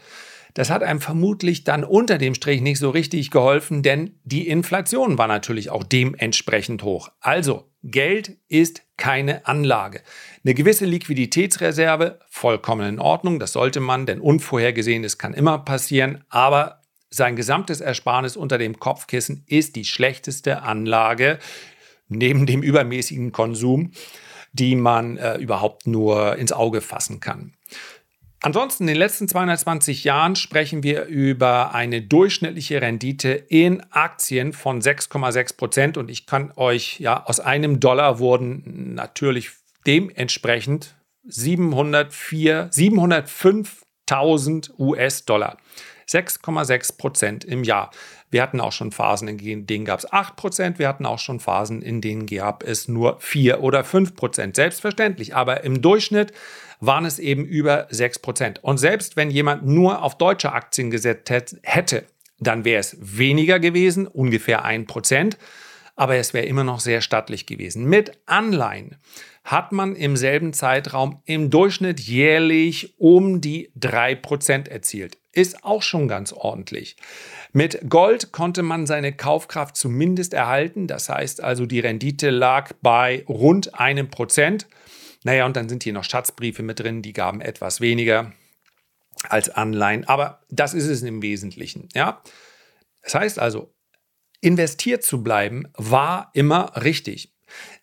das 0.56 0.70
hat 0.70 0.82
einem 0.82 1.02
vermutlich 1.02 1.64
dann 1.64 1.84
unter 1.84 2.16
dem 2.16 2.34
Strich 2.34 2.62
nicht 2.62 2.78
so 2.78 2.88
richtig 2.88 3.30
geholfen, 3.30 3.82
denn 3.82 4.18
die 4.24 4.48
Inflation 4.48 5.18
war 5.18 5.26
natürlich 5.26 5.68
auch 5.68 5.84
dementsprechend 5.84 6.82
hoch. 6.82 7.10
Also, 7.20 7.70
Geld 7.82 8.38
ist 8.48 8.82
keine 8.96 9.46
Anlage. 9.46 10.00
Eine 10.44 10.54
gewisse 10.54 10.86
Liquiditätsreserve, 10.86 12.20
vollkommen 12.30 12.88
in 12.88 12.98
Ordnung, 12.98 13.38
das 13.38 13.52
sollte 13.52 13.80
man, 13.80 14.06
denn 14.06 14.18
Unvorhergesehenes 14.18 15.18
kann 15.18 15.34
immer 15.34 15.58
passieren, 15.58 16.24
aber 16.30 16.80
sein 17.10 17.36
gesamtes 17.36 17.82
Ersparnis 17.82 18.34
unter 18.34 18.56
dem 18.56 18.78
Kopfkissen 18.78 19.44
ist 19.46 19.76
die 19.76 19.84
schlechteste 19.84 20.62
Anlage 20.62 21.38
neben 22.08 22.46
dem 22.46 22.62
übermäßigen 22.62 23.30
Konsum 23.30 23.92
die 24.56 24.74
man 24.74 25.18
äh, 25.18 25.36
überhaupt 25.36 25.86
nur 25.86 26.36
ins 26.36 26.52
Auge 26.52 26.80
fassen 26.80 27.20
kann. 27.20 27.52
Ansonsten 28.42 28.82
in 28.84 28.88
den 28.88 28.98
letzten 28.98 29.28
220 29.28 30.04
Jahren 30.04 30.36
sprechen 30.36 30.82
wir 30.82 31.06
über 31.06 31.74
eine 31.74 32.02
durchschnittliche 32.02 32.82
Rendite 32.82 33.30
in 33.30 33.82
Aktien 33.90 34.52
von 34.52 34.80
6,6 34.80 35.56
Prozent 35.56 35.96
und 35.96 36.10
ich 36.10 36.26
kann 36.26 36.52
euch 36.56 37.00
ja 37.00 37.24
aus 37.24 37.40
einem 37.40 37.80
Dollar 37.80 38.18
wurden 38.18 38.94
natürlich 38.94 39.52
dementsprechend 39.86 40.94
704, 41.24 42.70
705.000 42.70 44.78
US-Dollar. 44.78 45.56
6,6 46.08 46.96
Prozent 46.96 47.44
im 47.44 47.64
Jahr. 47.64 47.90
Wir 48.30 48.42
hatten 48.42 48.60
auch 48.60 48.72
schon 48.72 48.92
Phasen, 48.92 49.28
in 49.28 49.66
denen 49.66 49.84
gab 49.84 49.98
es 49.98 50.12
8 50.12 50.36
Prozent. 50.36 50.78
Wir 50.78 50.88
hatten 50.88 51.06
auch 51.06 51.18
schon 51.18 51.40
Phasen, 51.40 51.82
in 51.82 52.00
denen 52.00 52.26
gab 52.26 52.62
es 52.62 52.88
nur 52.88 53.18
4 53.20 53.62
oder 53.62 53.84
5 53.84 54.14
Prozent. 54.14 54.56
Selbstverständlich. 54.56 55.34
Aber 55.34 55.64
im 55.64 55.82
Durchschnitt 55.82 56.32
waren 56.80 57.04
es 57.04 57.18
eben 57.18 57.44
über 57.44 57.86
6 57.90 58.18
Prozent. 58.20 58.62
Und 58.62 58.78
selbst 58.78 59.16
wenn 59.16 59.30
jemand 59.30 59.66
nur 59.66 60.02
auf 60.02 60.18
deutsche 60.18 60.52
Aktien 60.52 60.90
gesetzt 60.90 61.30
hätte, 61.62 62.04
dann 62.38 62.64
wäre 62.64 62.80
es 62.80 62.96
weniger 63.00 63.58
gewesen, 63.58 64.06
ungefähr 64.06 64.64
1 64.64 64.86
Prozent. 64.86 65.38
Aber 65.96 66.16
es 66.16 66.34
wäre 66.34 66.44
immer 66.44 66.62
noch 66.62 66.80
sehr 66.80 67.00
stattlich 67.00 67.46
gewesen. 67.46 67.86
Mit 67.86 68.12
Anleihen 68.26 68.96
hat 69.44 69.72
man 69.72 69.96
im 69.96 70.16
selben 70.16 70.52
Zeitraum 70.52 71.22
im 71.24 71.50
Durchschnitt 71.50 72.00
jährlich 72.00 72.94
um 72.98 73.40
die 73.40 73.70
3% 73.78 74.68
erzielt. 74.68 75.18
Ist 75.32 75.64
auch 75.64 75.82
schon 75.82 76.08
ganz 76.08 76.32
ordentlich. 76.32 76.96
Mit 77.52 77.88
Gold 77.88 78.32
konnte 78.32 78.62
man 78.62 78.86
seine 78.86 79.14
Kaufkraft 79.14 79.76
zumindest 79.76 80.34
erhalten. 80.34 80.86
Das 80.86 81.08
heißt 81.08 81.42
also, 81.42 81.64
die 81.64 81.80
Rendite 81.80 82.30
lag 82.30 82.72
bei 82.82 83.24
rund 83.28 83.74
einem 83.78 84.08
Prozent. 84.08 84.66
Naja, 85.24 85.46
und 85.46 85.56
dann 85.56 85.68
sind 85.68 85.82
hier 85.82 85.92
noch 85.92 86.04
Schatzbriefe 86.04 86.62
mit 86.62 86.80
drin, 86.80 87.02
die 87.02 87.12
gaben 87.12 87.40
etwas 87.40 87.80
weniger 87.80 88.32
als 89.28 89.48
Anleihen. 89.48 90.06
Aber 90.06 90.42
das 90.50 90.74
ist 90.74 90.86
es 90.86 91.02
im 91.02 91.22
Wesentlichen. 91.22 91.88
Ja? 91.94 92.22
Das 93.02 93.14
heißt 93.14 93.38
also, 93.38 93.75
investiert 94.40 95.02
zu 95.02 95.22
bleiben 95.22 95.68
war 95.76 96.30
immer 96.34 96.72
richtig. 96.82 97.32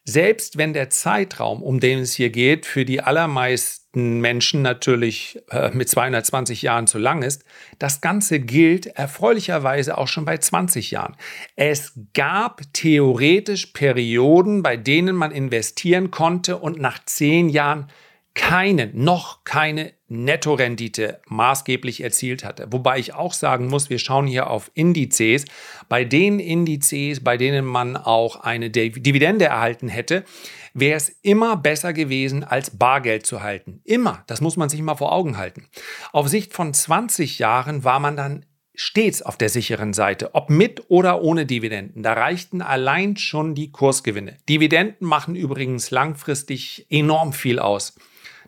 Selbst 0.06 0.58
wenn 0.58 0.74
der 0.74 0.90
Zeitraum, 0.90 1.64
um 1.64 1.80
den 1.80 2.00
es 2.00 2.14
hier 2.14 2.30
geht, 2.30 2.66
für 2.66 2.84
die 2.84 3.02
allermeisten 3.02 4.20
Menschen 4.20 4.62
natürlich 4.62 5.40
äh, 5.50 5.70
mit 5.72 5.88
220 5.88 6.62
Jahren 6.62 6.88
zu 6.88 6.98
lang 6.98 7.22
ist, 7.22 7.46
das 7.80 8.02
Ganze 8.02 8.42
gilt 8.42 8.88
erfreulicherweise 8.88 9.98
auch 9.98 10.10
schon 10.10 10.26
bei 10.26 10.38
20 10.38 10.92
Jahren. 10.92 11.16
Es 11.56 11.94
gab 12.14 12.62
theoretisch 12.74 13.68
Perioden, 13.68 14.62
bei 14.62 14.76
denen 14.76 15.16
man 15.16 15.32
investieren 15.32 16.12
konnte 16.12 16.58
und 16.58 16.80
nach 16.80 17.00
10 17.06 17.48
Jahren 17.48 17.88
keine, 18.36 18.88
noch 18.94 19.44
keine 19.44 19.94
Nettorendite 20.08 21.22
maßgeblich 21.28 22.02
erzielt 22.02 22.44
hatte. 22.44 22.68
Wobei 22.72 22.98
ich 22.98 23.14
auch 23.14 23.34
sagen 23.34 23.68
muss, 23.68 23.90
wir 23.90 24.00
schauen 24.00 24.26
hier 24.26 24.50
auf 24.50 24.72
Indizes. 24.74 25.46
Bei 25.88 26.04
den 26.04 26.40
Indizes, 26.40 27.24
bei 27.24 27.38
denen 27.38 27.66
man 27.66 27.96
auch 27.96 28.38
eine 28.38 28.70
Dividende 28.70 29.46
erhalten 29.46 29.88
hätte, 29.88 30.24
wäre 30.74 30.98
es 30.98 31.10
immer 31.22 31.58
besser 31.58 31.94
gewesen, 31.94 32.44
als 32.44 32.78
Bargeld 32.78 33.26
zu 33.26 33.44
halten. 33.44 33.82
Immer. 33.84 34.24
Das 34.28 34.42
muss 34.42 34.58
man 34.58 34.70
sich 34.70 34.82
mal 34.82 34.96
vor 34.96 35.12
Augen 35.12 35.38
halten. 35.38 35.68
Auf 36.12 36.28
Sicht 36.28 36.54
von 36.54 36.74
20 36.74 37.40
Jahren 37.40 37.84
war 37.84 38.00
man 38.00 38.18
dann 38.18 38.46
stets 38.76 39.22
auf 39.22 39.38
der 39.38 39.50
sicheren 39.50 39.94
Seite, 39.94 40.34
ob 40.34 40.50
mit 40.50 40.90
oder 40.90 41.22
ohne 41.22 41.46
Dividenden. 41.46 42.02
Da 42.02 42.14
reichten 42.14 42.64
allein 42.64 43.18
schon 43.18 43.54
die 43.54 43.72
Kursgewinne. 43.72 44.38
Dividenden 44.50 45.08
machen 45.08 45.36
übrigens 45.36 45.92
langfristig 45.92 46.88
enorm 46.90 47.34
viel 47.34 47.60
aus. 47.60 47.94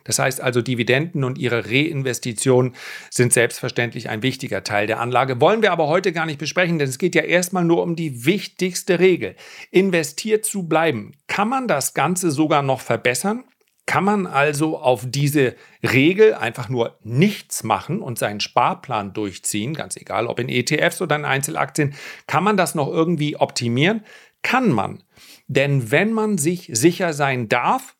Das 0.06 0.18
heißt 0.18 0.40
also, 0.40 0.62
Dividenden 0.62 1.24
und 1.24 1.38
ihre 1.38 1.66
Reinvestition 1.66 2.74
sind 3.10 3.32
selbstverständlich 3.32 4.08
ein 4.08 4.22
wichtiger 4.22 4.62
Teil 4.62 4.86
der 4.86 5.00
Anlage. 5.00 5.40
Wollen 5.40 5.62
wir 5.62 5.72
aber 5.72 5.88
heute 5.88 6.12
gar 6.12 6.26
nicht 6.26 6.38
besprechen, 6.38 6.78
denn 6.78 6.88
es 6.88 6.98
geht 6.98 7.14
ja 7.14 7.22
erstmal 7.22 7.64
nur 7.64 7.82
um 7.82 7.96
die 7.96 8.24
wichtigste 8.24 8.98
Regel. 8.98 9.34
Investiert 9.70 10.44
zu 10.44 10.68
bleiben. 10.68 11.12
Kann 11.26 11.48
man 11.48 11.68
das 11.68 11.94
Ganze 11.94 12.30
sogar 12.30 12.62
noch 12.62 12.80
verbessern? 12.80 13.44
Kann 13.86 14.02
man 14.02 14.26
also 14.26 14.78
auf 14.78 15.04
diese 15.06 15.54
Regel 15.82 16.34
einfach 16.34 16.68
nur 16.68 16.98
nichts 17.04 17.62
machen 17.62 18.00
und 18.00 18.18
seinen 18.18 18.40
Sparplan 18.40 19.12
durchziehen, 19.12 19.74
ganz 19.74 19.96
egal 19.96 20.26
ob 20.26 20.40
in 20.40 20.48
ETFs 20.48 21.00
oder 21.00 21.14
in 21.14 21.24
Einzelaktien, 21.24 21.94
kann 22.26 22.42
man 22.42 22.56
das 22.56 22.74
noch 22.74 22.88
irgendwie 22.88 23.36
optimieren? 23.36 24.04
Kann 24.42 24.70
man. 24.70 25.04
Denn 25.46 25.92
wenn 25.92 26.12
man 26.12 26.36
sich 26.36 26.68
sicher 26.72 27.12
sein 27.12 27.48
darf, 27.48 27.95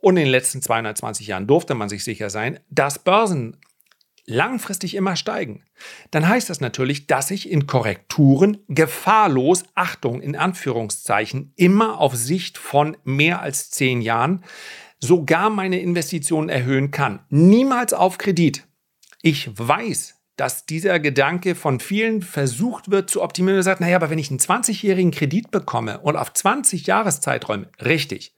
und 0.00 0.16
in 0.16 0.24
den 0.24 0.32
letzten 0.32 0.62
220 0.62 1.26
Jahren 1.26 1.46
durfte 1.46 1.74
man 1.74 1.88
sich 1.88 2.04
sicher 2.04 2.30
sein, 2.30 2.60
dass 2.70 2.98
Börsen 2.98 3.56
langfristig 4.28 4.94
immer 4.94 5.16
steigen, 5.16 5.64
dann 6.10 6.28
heißt 6.28 6.50
das 6.50 6.60
natürlich, 6.60 7.06
dass 7.06 7.30
ich 7.30 7.50
in 7.50 7.66
Korrekturen 7.66 8.58
gefahrlos, 8.68 9.64
Achtung 9.74 10.20
in 10.20 10.36
Anführungszeichen, 10.36 11.52
immer 11.56 11.98
auf 11.98 12.14
Sicht 12.14 12.58
von 12.58 12.96
mehr 13.04 13.40
als 13.40 13.70
zehn 13.70 14.02
Jahren 14.02 14.44
sogar 15.00 15.48
meine 15.48 15.80
Investitionen 15.80 16.48
erhöhen 16.48 16.90
kann. 16.90 17.20
Niemals 17.30 17.94
auf 17.94 18.18
Kredit. 18.18 18.66
Ich 19.22 19.50
weiß, 19.58 20.16
dass 20.36 20.66
dieser 20.66 21.00
Gedanke 21.00 21.54
von 21.54 21.80
vielen 21.80 22.22
versucht 22.22 22.90
wird 22.90 23.10
zu 23.10 23.22
optimieren 23.22 23.58
und 23.58 23.64
sagt, 23.64 23.80
naja, 23.80 23.96
aber 23.96 24.10
wenn 24.10 24.18
ich 24.18 24.30
einen 24.30 24.38
20-jährigen 24.38 25.10
Kredit 25.10 25.50
bekomme 25.50 25.98
und 26.00 26.16
auf 26.16 26.32
20 26.32 26.86
Jahreszeiträume, 26.86 27.68
richtig, 27.84 28.34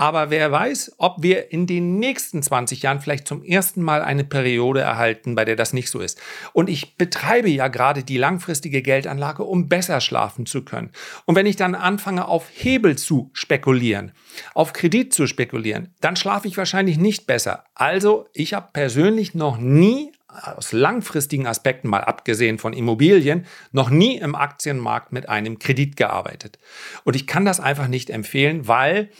aber 0.00 0.30
wer 0.30 0.50
weiß, 0.50 0.94
ob 0.96 1.16
wir 1.18 1.52
in 1.52 1.66
den 1.66 1.98
nächsten 1.98 2.42
20 2.42 2.84
Jahren 2.84 3.02
vielleicht 3.02 3.28
zum 3.28 3.42
ersten 3.42 3.82
Mal 3.82 4.00
eine 4.00 4.24
Periode 4.24 4.80
erhalten, 4.80 5.34
bei 5.34 5.44
der 5.44 5.56
das 5.56 5.74
nicht 5.74 5.90
so 5.90 6.00
ist. 6.00 6.18
Und 6.54 6.70
ich 6.70 6.96
betreibe 6.96 7.50
ja 7.50 7.68
gerade 7.68 8.02
die 8.02 8.16
langfristige 8.16 8.80
Geldanlage, 8.80 9.44
um 9.44 9.68
besser 9.68 10.00
schlafen 10.00 10.46
zu 10.46 10.64
können. 10.64 10.90
Und 11.26 11.34
wenn 11.34 11.44
ich 11.44 11.56
dann 11.56 11.74
anfange, 11.74 12.28
auf 12.28 12.46
Hebel 12.50 12.96
zu 12.96 13.28
spekulieren, 13.34 14.12
auf 14.54 14.72
Kredit 14.72 15.12
zu 15.12 15.26
spekulieren, 15.26 15.94
dann 16.00 16.16
schlafe 16.16 16.48
ich 16.48 16.56
wahrscheinlich 16.56 16.96
nicht 16.96 17.26
besser. 17.26 17.64
Also, 17.74 18.26
ich 18.32 18.54
habe 18.54 18.70
persönlich 18.72 19.34
noch 19.34 19.58
nie 19.58 20.12
aus 20.28 20.72
langfristigen 20.72 21.46
Aspekten 21.46 21.88
mal 21.88 22.04
abgesehen 22.04 22.56
von 22.56 22.72
Immobilien, 22.72 23.44
noch 23.70 23.90
nie 23.90 24.16
im 24.16 24.34
Aktienmarkt 24.34 25.12
mit 25.12 25.28
einem 25.28 25.58
Kredit 25.58 25.98
gearbeitet. 25.98 26.58
Und 27.04 27.16
ich 27.16 27.26
kann 27.26 27.44
das 27.44 27.60
einfach 27.60 27.88
nicht 27.88 28.08
empfehlen, 28.08 28.66
weil 28.66 29.10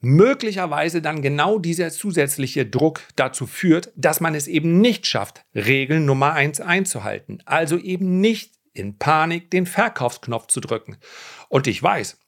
möglicherweise 0.00 1.02
dann 1.02 1.22
genau 1.22 1.58
dieser 1.58 1.90
zusätzliche 1.90 2.66
Druck 2.66 3.02
dazu 3.16 3.46
führt, 3.46 3.92
dass 3.96 4.20
man 4.20 4.34
es 4.34 4.46
eben 4.46 4.80
nicht 4.80 5.06
schafft, 5.06 5.44
Regel 5.54 6.00
Nummer 6.00 6.32
eins 6.32 6.60
einzuhalten. 6.60 7.42
Also 7.44 7.78
eben 7.78 8.20
nicht 8.20 8.54
in 8.72 8.98
Panik 8.98 9.50
den 9.50 9.66
Verkaufsknopf 9.66 10.46
zu 10.46 10.60
drücken. 10.60 10.96
Und 11.48 11.66
ich 11.66 11.82
weiß, 11.82 12.18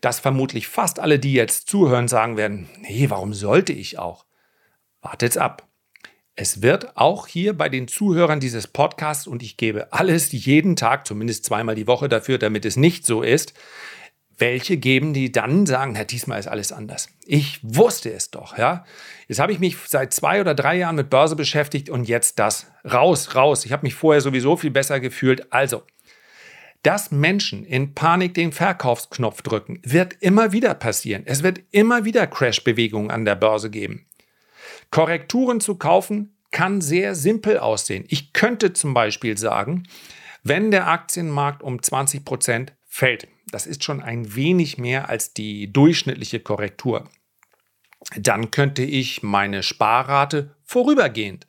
dass 0.00 0.20
vermutlich 0.20 0.66
fast 0.66 0.98
alle, 0.98 1.18
die 1.18 1.32
jetzt 1.32 1.68
zuhören, 1.68 2.08
sagen 2.08 2.36
werden, 2.36 2.68
nee, 2.80 3.08
warum 3.08 3.34
sollte 3.34 3.72
ich 3.72 3.98
auch? 3.98 4.26
Wartet's 5.00 5.36
ab. 5.36 5.68
Es 6.34 6.62
wird 6.62 6.96
auch 6.96 7.26
hier 7.26 7.56
bei 7.56 7.68
den 7.68 7.88
Zuhörern 7.88 8.40
dieses 8.40 8.66
Podcasts, 8.66 9.26
und 9.26 9.42
ich 9.42 9.58
gebe 9.58 9.92
alles 9.92 10.32
jeden 10.32 10.76
Tag, 10.76 11.06
zumindest 11.06 11.44
zweimal 11.44 11.74
die 11.74 11.86
Woche 11.86 12.08
dafür, 12.08 12.38
damit 12.38 12.64
es 12.64 12.76
nicht 12.76 13.04
so 13.04 13.22
ist, 13.22 13.52
welche 14.38 14.76
geben, 14.76 15.12
die 15.14 15.32
dann 15.32 15.66
sagen, 15.66 15.94
Herr, 15.94 16.04
diesmal 16.04 16.38
ist 16.38 16.48
alles 16.48 16.72
anders. 16.72 17.08
Ich 17.26 17.60
wusste 17.62 18.12
es 18.12 18.30
doch, 18.30 18.58
ja. 18.58 18.84
Jetzt 19.28 19.38
habe 19.38 19.52
ich 19.52 19.58
mich 19.58 19.76
seit 19.86 20.12
zwei 20.12 20.40
oder 20.40 20.54
drei 20.54 20.76
Jahren 20.76 20.96
mit 20.96 21.10
Börse 21.10 21.36
beschäftigt 21.36 21.90
und 21.90 22.08
jetzt 22.08 22.38
das. 22.38 22.66
Raus, 22.84 23.34
raus. 23.34 23.64
Ich 23.64 23.72
habe 23.72 23.84
mich 23.84 23.94
vorher 23.94 24.20
sowieso 24.20 24.56
viel 24.56 24.70
besser 24.70 25.00
gefühlt. 25.00 25.52
Also, 25.52 25.82
dass 26.82 27.12
Menschen 27.12 27.64
in 27.64 27.94
Panik 27.94 28.34
den 28.34 28.52
Verkaufsknopf 28.52 29.42
drücken, 29.42 29.80
wird 29.84 30.16
immer 30.20 30.52
wieder 30.52 30.74
passieren. 30.74 31.22
Es 31.26 31.42
wird 31.42 31.60
immer 31.70 32.04
wieder 32.04 32.26
Crash-Bewegungen 32.26 33.10
an 33.10 33.24
der 33.24 33.36
Börse 33.36 33.70
geben. 33.70 34.06
Korrekturen 34.90 35.60
zu 35.60 35.76
kaufen 35.76 36.36
kann 36.50 36.80
sehr 36.80 37.14
simpel 37.14 37.58
aussehen. 37.58 38.04
Ich 38.08 38.32
könnte 38.32 38.72
zum 38.72 38.94
Beispiel 38.94 39.38
sagen, 39.38 39.84
wenn 40.42 40.70
der 40.70 40.88
Aktienmarkt 40.88 41.62
um 41.62 41.82
20 41.82 42.24
Prozent 42.24 42.72
fällt, 42.92 43.26
das 43.50 43.66
ist 43.66 43.84
schon 43.84 44.02
ein 44.02 44.34
wenig 44.34 44.76
mehr 44.76 45.08
als 45.08 45.32
die 45.32 45.72
durchschnittliche 45.72 46.40
Korrektur. 46.40 47.08
Dann 48.18 48.50
könnte 48.50 48.82
ich 48.82 49.22
meine 49.22 49.62
Sparrate 49.62 50.54
vorübergehend 50.62 51.46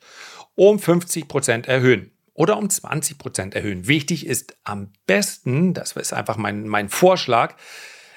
um 0.54 0.78
50 0.78 1.28
Prozent 1.28 1.66
erhöhen 1.68 2.10
oder 2.32 2.56
um 2.56 2.70
20 2.70 3.18
Prozent 3.18 3.54
erhöhen. 3.54 3.86
Wichtig 3.86 4.26
ist 4.26 4.56
am 4.64 4.92
besten, 5.06 5.74
das 5.74 5.92
ist 5.92 6.14
einfach 6.14 6.38
mein, 6.38 6.66
mein 6.66 6.88
Vorschlag, 6.88 7.56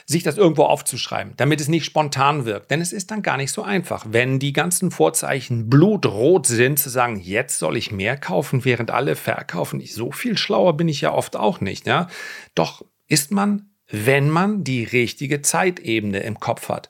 sich 0.06 0.24
das 0.24 0.38
irgendwo 0.38 0.64
aufzuschreiben, 0.64 1.34
damit 1.36 1.60
es 1.60 1.68
nicht 1.68 1.84
spontan 1.84 2.46
wirkt. 2.46 2.72
Denn 2.72 2.80
es 2.80 2.94
ist 2.94 3.12
dann 3.12 3.24
gar 3.24 3.36
nicht 3.36 3.52
so 3.52 3.62
einfach, 3.62 4.06
wenn 4.08 4.40
die 4.40 4.54
ganzen 4.54 4.90
Vorzeichen 4.90 5.70
blutrot 5.70 6.48
sind, 6.48 6.80
zu 6.80 6.90
sagen, 6.90 7.20
jetzt 7.20 7.60
soll 7.60 7.76
ich 7.76 7.92
mehr 7.92 8.16
kaufen, 8.16 8.64
während 8.64 8.90
alle 8.90 9.18
verkaufen. 9.18 9.82
So 9.86 10.14
viel 10.14 10.38
schlauer 10.38 10.78
bin 10.78 10.88
ich 10.88 11.02
ja 11.02 11.12
oft 11.12 11.36
auch 11.36 11.60
nicht. 11.60 11.88
Ja? 11.88 12.08
Doch 12.56 12.86
ist 13.08 13.32
man 13.32 13.70
wenn 13.90 14.30
man 14.30 14.64
die 14.64 14.84
richtige 14.84 15.42
Zeitebene 15.42 16.20
im 16.20 16.40
Kopf 16.40 16.70
hat. 16.70 16.90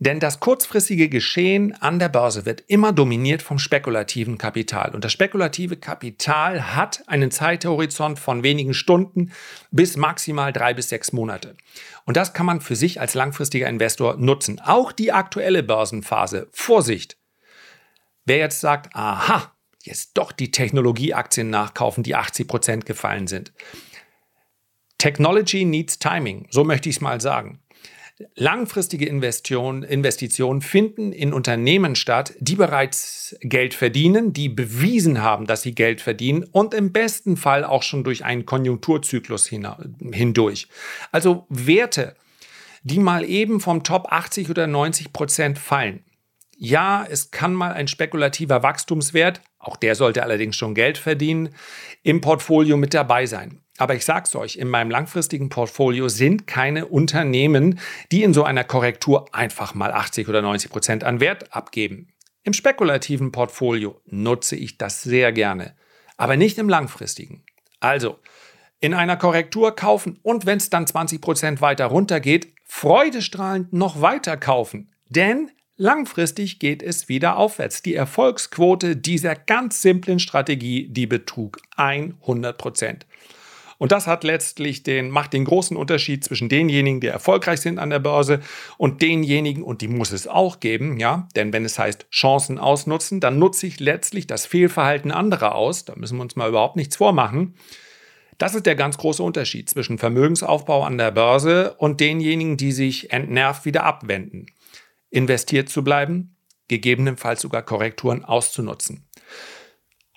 Denn 0.00 0.20
das 0.20 0.38
kurzfristige 0.38 1.08
Geschehen 1.08 1.74
an 1.74 1.98
der 1.98 2.08
Börse 2.08 2.46
wird 2.46 2.62
immer 2.68 2.92
dominiert 2.92 3.42
vom 3.42 3.58
spekulativen 3.58 4.38
Kapital. 4.38 4.94
Und 4.94 5.04
das 5.04 5.10
spekulative 5.10 5.76
Kapital 5.76 6.76
hat 6.76 7.02
einen 7.08 7.32
Zeithorizont 7.32 8.20
von 8.20 8.44
wenigen 8.44 8.74
Stunden 8.74 9.32
bis 9.72 9.96
maximal 9.96 10.52
drei 10.52 10.72
bis 10.72 10.90
sechs 10.90 11.12
Monate. 11.12 11.56
Und 12.04 12.16
das 12.16 12.32
kann 12.32 12.46
man 12.46 12.60
für 12.60 12.76
sich 12.76 13.00
als 13.00 13.14
langfristiger 13.14 13.68
Investor 13.68 14.16
nutzen. 14.18 14.60
Auch 14.60 14.92
die 14.92 15.10
aktuelle 15.10 15.64
Börsenphase. 15.64 16.46
Vorsicht! 16.52 17.16
Wer 18.24 18.36
jetzt 18.36 18.60
sagt, 18.60 18.94
aha, 18.94 19.52
jetzt 19.82 20.12
doch 20.14 20.30
die 20.30 20.52
Technologieaktien 20.52 21.50
nachkaufen, 21.50 22.04
die 22.04 22.14
80 22.14 22.46
Prozent 22.46 22.86
gefallen 22.86 23.26
sind. 23.26 23.52
Technology 24.98 25.64
needs 25.64 25.98
timing, 25.98 26.46
so 26.50 26.64
möchte 26.64 26.88
ich 26.88 26.96
es 26.96 27.00
mal 27.00 27.20
sagen. 27.20 27.60
Langfristige 28.34 29.06
Investitionen, 29.06 29.84
Investitionen 29.84 30.60
finden 30.60 31.12
in 31.12 31.32
Unternehmen 31.32 31.94
statt, 31.94 32.34
die 32.40 32.56
bereits 32.56 33.36
Geld 33.40 33.74
verdienen, 33.74 34.32
die 34.32 34.48
bewiesen 34.48 35.22
haben, 35.22 35.46
dass 35.46 35.62
sie 35.62 35.72
Geld 35.72 36.00
verdienen 36.00 36.42
und 36.50 36.74
im 36.74 36.90
besten 36.92 37.36
Fall 37.36 37.62
auch 37.62 37.84
schon 37.84 38.02
durch 38.02 38.24
einen 38.24 38.44
Konjunkturzyklus 38.44 39.46
hindurch. 39.46 40.66
Also 41.12 41.46
Werte, 41.48 42.16
die 42.82 42.98
mal 42.98 43.24
eben 43.24 43.60
vom 43.60 43.84
Top 43.84 44.08
80 44.10 44.50
oder 44.50 44.66
90 44.66 45.12
Prozent 45.12 45.56
fallen. 45.56 46.02
Ja, 46.60 47.06
es 47.08 47.30
kann 47.30 47.54
mal 47.54 47.72
ein 47.72 47.86
spekulativer 47.86 48.64
Wachstumswert, 48.64 49.42
auch 49.60 49.76
der 49.76 49.94
sollte 49.94 50.24
allerdings 50.24 50.56
schon 50.56 50.74
Geld 50.74 50.98
verdienen, 50.98 51.50
im 52.02 52.20
Portfolio 52.20 52.76
mit 52.76 52.94
dabei 52.94 53.26
sein. 53.26 53.62
Aber 53.76 53.94
ich 53.94 54.04
sag's 54.04 54.34
euch, 54.34 54.56
in 54.56 54.66
meinem 54.66 54.90
langfristigen 54.90 55.50
Portfolio 55.50 56.08
sind 56.08 56.48
keine 56.48 56.86
Unternehmen, 56.86 57.78
die 58.10 58.24
in 58.24 58.34
so 58.34 58.42
einer 58.42 58.64
Korrektur 58.64 59.32
einfach 59.32 59.74
mal 59.74 59.92
80 59.92 60.28
oder 60.28 60.42
90 60.42 60.68
Prozent 60.68 61.04
an 61.04 61.20
Wert 61.20 61.54
abgeben. 61.54 62.08
Im 62.42 62.52
spekulativen 62.52 63.30
Portfolio 63.30 64.00
nutze 64.06 64.56
ich 64.56 64.78
das 64.78 65.02
sehr 65.04 65.30
gerne, 65.30 65.76
aber 66.16 66.36
nicht 66.36 66.58
im 66.58 66.68
langfristigen. 66.68 67.44
Also, 67.78 68.18
in 68.80 68.94
einer 68.94 69.16
Korrektur 69.16 69.76
kaufen 69.76 70.18
und 70.24 70.44
wenn 70.44 70.58
es 70.58 70.70
dann 70.70 70.88
20 70.88 71.20
Prozent 71.20 71.60
weiter 71.60 71.86
runtergeht, 71.86 72.52
freudestrahlend 72.64 73.72
noch 73.72 74.00
weiter 74.00 74.36
kaufen. 74.36 74.92
Denn 75.08 75.52
langfristig 75.78 76.58
geht 76.58 76.82
es 76.82 77.08
wieder 77.08 77.38
aufwärts. 77.38 77.80
Die 77.80 77.94
Erfolgsquote 77.94 78.96
dieser 78.96 79.34
ganz 79.34 79.80
simplen 79.80 80.18
Strategie, 80.18 80.88
die 80.88 81.06
betrug 81.06 81.58
100 81.76 82.58
Prozent. 82.58 83.06
Und 83.78 83.92
das 83.92 84.08
hat 84.08 84.24
letztlich 84.24 84.82
den, 84.82 85.08
macht 85.08 85.32
den 85.32 85.44
großen 85.44 85.76
Unterschied 85.76 86.24
zwischen 86.24 86.48
denjenigen, 86.48 87.00
die 87.00 87.06
erfolgreich 87.06 87.60
sind 87.60 87.78
an 87.78 87.90
der 87.90 88.00
Börse 88.00 88.40
und 88.76 89.02
denjenigen, 89.02 89.62
und 89.62 89.80
die 89.80 89.88
muss 89.88 90.10
es 90.10 90.26
auch 90.26 90.58
geben, 90.58 90.98
ja, 90.98 91.28
denn 91.36 91.52
wenn 91.52 91.64
es 91.64 91.78
heißt 91.78 92.06
Chancen 92.10 92.58
ausnutzen, 92.58 93.20
dann 93.20 93.38
nutze 93.38 93.68
ich 93.68 93.78
letztlich 93.78 94.26
das 94.26 94.46
Fehlverhalten 94.46 95.12
anderer 95.12 95.54
aus. 95.54 95.84
Da 95.84 95.94
müssen 95.94 96.18
wir 96.18 96.22
uns 96.22 96.34
mal 96.34 96.48
überhaupt 96.48 96.74
nichts 96.74 96.96
vormachen. 96.96 97.54
Das 98.36 98.56
ist 98.56 98.66
der 98.66 98.74
ganz 98.74 98.98
große 98.98 99.22
Unterschied 99.22 99.70
zwischen 99.70 99.98
Vermögensaufbau 99.98 100.82
an 100.82 100.98
der 100.98 101.12
Börse 101.12 101.74
und 101.78 102.00
denjenigen, 102.00 102.56
die 102.56 102.72
sich 102.72 103.12
entnervt 103.12 103.64
wieder 103.64 103.84
abwenden. 103.84 104.46
Investiert 105.10 105.68
zu 105.68 105.82
bleiben, 105.82 106.36
gegebenenfalls 106.68 107.40
sogar 107.40 107.62
Korrekturen 107.62 108.24
auszunutzen. 108.24 109.08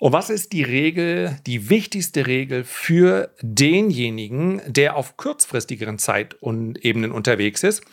Und 0.02 0.12
was 0.12 0.30
ist 0.30 0.52
die 0.52 0.64
Regel, 0.64 1.38
die 1.46 1.70
wichtigste 1.70 2.26
Regel 2.26 2.64
für 2.64 3.32
denjenigen, 3.40 4.60
der 4.66 4.96
auf 4.96 5.16
kurzfristigeren 5.16 5.96
Zeitebenen 5.96 7.12
unterwegs 7.12 7.62
ist? 7.62 7.84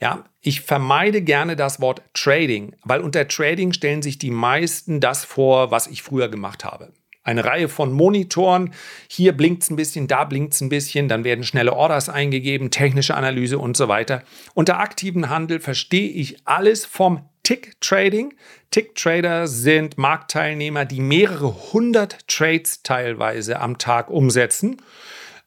Ja, 0.00 0.24
ich 0.40 0.62
vermeide 0.62 1.22
gerne 1.22 1.54
das 1.54 1.80
Wort 1.80 2.02
Trading, 2.14 2.74
weil 2.82 3.00
unter 3.00 3.28
Trading 3.28 3.72
stellen 3.72 4.02
sich 4.02 4.18
die 4.18 4.32
meisten 4.32 4.98
das 4.98 5.24
vor, 5.24 5.70
was 5.70 5.86
ich 5.86 6.02
früher 6.02 6.28
gemacht 6.28 6.64
habe. 6.64 6.92
Eine 7.24 7.44
Reihe 7.44 7.68
von 7.68 7.92
Monitoren. 7.92 8.72
Hier 9.08 9.32
blinkt 9.32 9.62
es 9.62 9.70
ein 9.70 9.76
bisschen, 9.76 10.08
da 10.08 10.24
blinkt 10.24 10.54
es 10.54 10.60
ein 10.60 10.68
bisschen, 10.68 11.08
dann 11.08 11.22
werden 11.22 11.44
schnelle 11.44 11.72
Orders 11.72 12.08
eingegeben, 12.08 12.70
technische 12.70 13.14
Analyse 13.14 13.58
und 13.58 13.76
so 13.76 13.86
weiter. 13.86 14.24
Unter 14.54 14.80
aktiven 14.80 15.30
Handel 15.30 15.60
verstehe 15.60 16.08
ich 16.08 16.38
alles 16.46 16.84
vom 16.84 17.20
Tick 17.44 17.80
Trading. 17.80 18.34
Tick 18.70 18.94
Trader 18.94 19.46
sind 19.46 19.98
Marktteilnehmer, 19.98 20.84
die 20.84 21.00
mehrere 21.00 21.72
hundert 21.72 22.26
Trades 22.26 22.82
teilweise 22.82 23.60
am 23.60 23.78
Tag 23.78 24.10
umsetzen. 24.10 24.82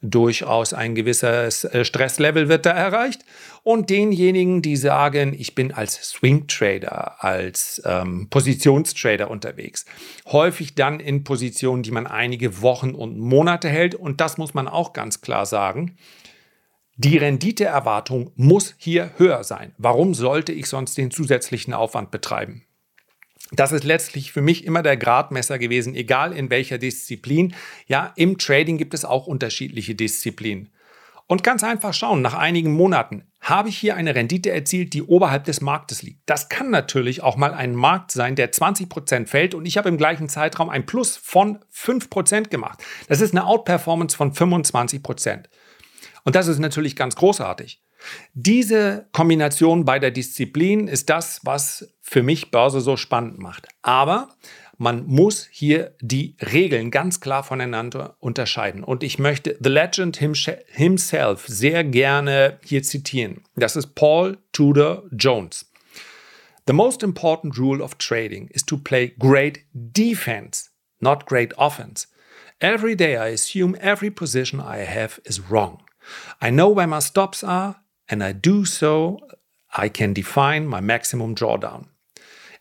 Durchaus 0.01 0.73
ein 0.73 0.93
gewisses 0.93 1.63
äh, 1.63 1.86
Stresslevel 1.86 2.49
wird 2.49 2.65
da 2.65 2.71
erreicht. 2.71 3.23
Und 3.63 3.89
denjenigen, 3.89 4.62
die 4.62 4.75
sagen, 4.75 5.34
ich 5.38 5.55
bin 5.55 5.71
als 5.71 5.95
Swing 6.10 6.47
Trader, 6.47 7.23
als 7.23 7.81
ähm, 7.86 8.27
Positionstrader 8.29 9.31
unterwegs. 9.31 9.86
Häufig 10.27 10.75
dann 10.75 10.99
in 10.99 11.23
Positionen, 11.23 11.81
die 11.81 11.91
man 11.91 12.05
einige 12.05 12.62
Wochen 12.62 12.91
und 12.91 13.17
Monate 13.17 13.69
hält. 13.69 13.95
Und 13.95 14.21
das 14.21 14.38
muss 14.38 14.53
man 14.53 14.67
auch 14.67 14.93
ganz 14.93 15.21
klar 15.21 15.45
sagen. 15.45 15.97
Die 16.97 17.17
Renditeerwartung 17.17 18.31
muss 18.36 18.75
hier 18.77 19.12
höher 19.17 19.43
sein. 19.43 19.73
Warum 19.77 20.13
sollte 20.13 20.51
ich 20.51 20.67
sonst 20.67 20.97
den 20.97 21.12
zusätzlichen 21.12 21.73
Aufwand 21.73 22.12
betreiben? 22.12 22.64
Das 23.51 23.71
ist 23.71 23.84
letztlich 23.84 24.31
für 24.31 24.41
mich 24.41 24.65
immer 24.65 24.81
der 24.81 24.97
Gradmesser 24.97 25.60
gewesen, 25.60 25.93
egal 25.93 26.34
in 26.34 26.49
welcher 26.49 26.77
Disziplin. 26.77 27.53
Ja, 27.88 28.12
im 28.15 28.38
Trading 28.38 28.77
gibt 28.77 28.93
es 28.93 29.05
auch 29.05 29.27
unterschiedliche 29.27 29.93
Disziplinen. 29.93 30.69
Und 31.27 31.43
ganz 31.43 31.63
einfach 31.63 31.93
schauen, 31.93 32.21
nach 32.21 32.36
einigen 32.36 32.71
Monaten 32.73 33.23
habe 33.41 33.69
ich 33.69 33.77
hier 33.77 33.95
eine 33.95 34.13
Rendite 34.13 34.51
erzielt, 34.51 34.93
die 34.93 35.01
oberhalb 35.01 35.43
des 35.45 35.60
Marktes 35.62 36.03
liegt. 36.03 36.21
Das 36.27 36.49
kann 36.49 36.69
natürlich 36.69 37.23
auch 37.23 37.36
mal 37.36 37.53
ein 37.53 37.73
Markt 37.75 38.12
sein, 38.12 38.36
der 38.36 38.51
20% 38.51 39.25
fällt 39.27 39.55
und 39.55 39.65
ich 39.65 39.77
habe 39.77 39.89
im 39.89 39.97
gleichen 39.97 40.29
Zeitraum 40.29 40.69
ein 40.69 40.86
Plus 40.86 41.17
von 41.17 41.60
5% 41.73 42.49
gemacht. 42.49 42.84
Das 43.08 43.21
ist 43.21 43.34
eine 43.34 43.45
Outperformance 43.45 44.15
von 44.15 44.34
25%. 44.34 45.45
Und 46.23 46.36
das 46.36 46.47
ist 46.47 46.60
natürlich 46.60 46.95
ganz 46.95 47.15
großartig. 47.15 47.85
Diese 48.34 49.08
Kombination 49.12 49.86
beider 49.86 50.12
Disziplinen 50.12 50.88
ist 50.88 51.10
das, 51.10 51.41
was 51.44 51.96
für 52.02 52.24
mich 52.24 52.52
Börse 52.52 52.82
so 52.82 52.98
spannend 52.98 53.39
macht. 53.39 53.68
Aber 53.82 54.30
man 54.78 55.06
muss 55.06 55.48
hier 55.52 55.96
die 56.02 56.36
Regeln 56.41 56.91
ganz 56.91 57.22
klar 57.22 57.44
voneinander 57.44 58.18
unterscheiden. 58.20 58.84
Und 58.84 59.04
ich 59.04 59.20
möchte 59.20 59.58
The 59.62 59.70
Legend 59.70 60.18
himself 60.18 61.46
sehr 61.48 61.84
gerne 61.84 62.60
hier 62.63 62.84
zitieren. 62.84 63.44
Das 63.56 63.76
ist 63.76 63.96
Paul 63.96 64.38
Tudor 64.52 65.04
Jones. 65.12 65.72
The 66.68 66.74
most 66.74 67.04
important 67.04 67.58
rule 67.58 67.84
of 67.84 67.96
trading 67.96 68.48
is 68.48 68.65
to 68.65 68.78
play 68.78 69.13
great 69.20 69.65
defense, 69.74 70.72
not 71.00 71.26
great 71.26 71.54
offense. 71.58 72.08
Every 72.60 72.96
day 72.96 73.18
I 73.18 73.34
assume 73.34 73.78
every 73.80 74.10
position 74.10 74.60
I 74.60 74.86
have 74.86 75.22
is 75.26 75.50
wrong. 75.50 75.84
I 76.41 76.50
know 76.50 76.70
where 76.70 76.88
my 76.88 77.00
stops 77.00 77.44
are, 77.44 77.76
and 78.08 78.24
I 78.24 78.34
do 78.34 78.65
so, 78.65 79.20
I 79.76 79.89
can 79.89 80.13
define 80.13 80.68
my 80.68 80.82
maximum 80.82 81.36
drawdown. 81.36 81.88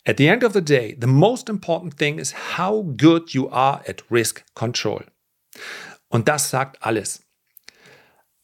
At 0.07 0.19
the 0.19 0.29
end 0.29 0.45
of 0.45 0.53
the 0.53 0.61
day, 0.61 0.95
the 0.99 1.07
most 1.07 1.49
important 1.49 1.95
thing 1.95 2.19
is 2.19 2.33
how 2.57 2.83
good 2.97 3.33
you 3.33 3.49
are 3.51 3.81
at 3.89 4.03
risk 4.11 4.45
control. 4.55 5.05
Und 6.09 6.29
das 6.29 6.51
sagt 6.51 6.83
alles. 6.83 7.23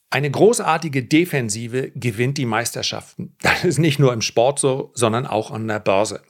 Eine 0.09 0.31
großartige 0.31 1.05
Defensive 1.05 1.93
gewinnt 1.95 2.39
die 2.39 2.47
Meisterschaften. 2.47 3.37
Das 3.43 3.65
ist 3.65 3.79
nicht 3.79 3.99
nur 3.99 4.13
im 4.13 4.23
Sport 4.23 4.59
so, 4.59 4.91
sondern 4.95 5.27
auch 5.27 5.51
an 5.51 5.69
der 5.69 5.81
Börse. 5.81 6.23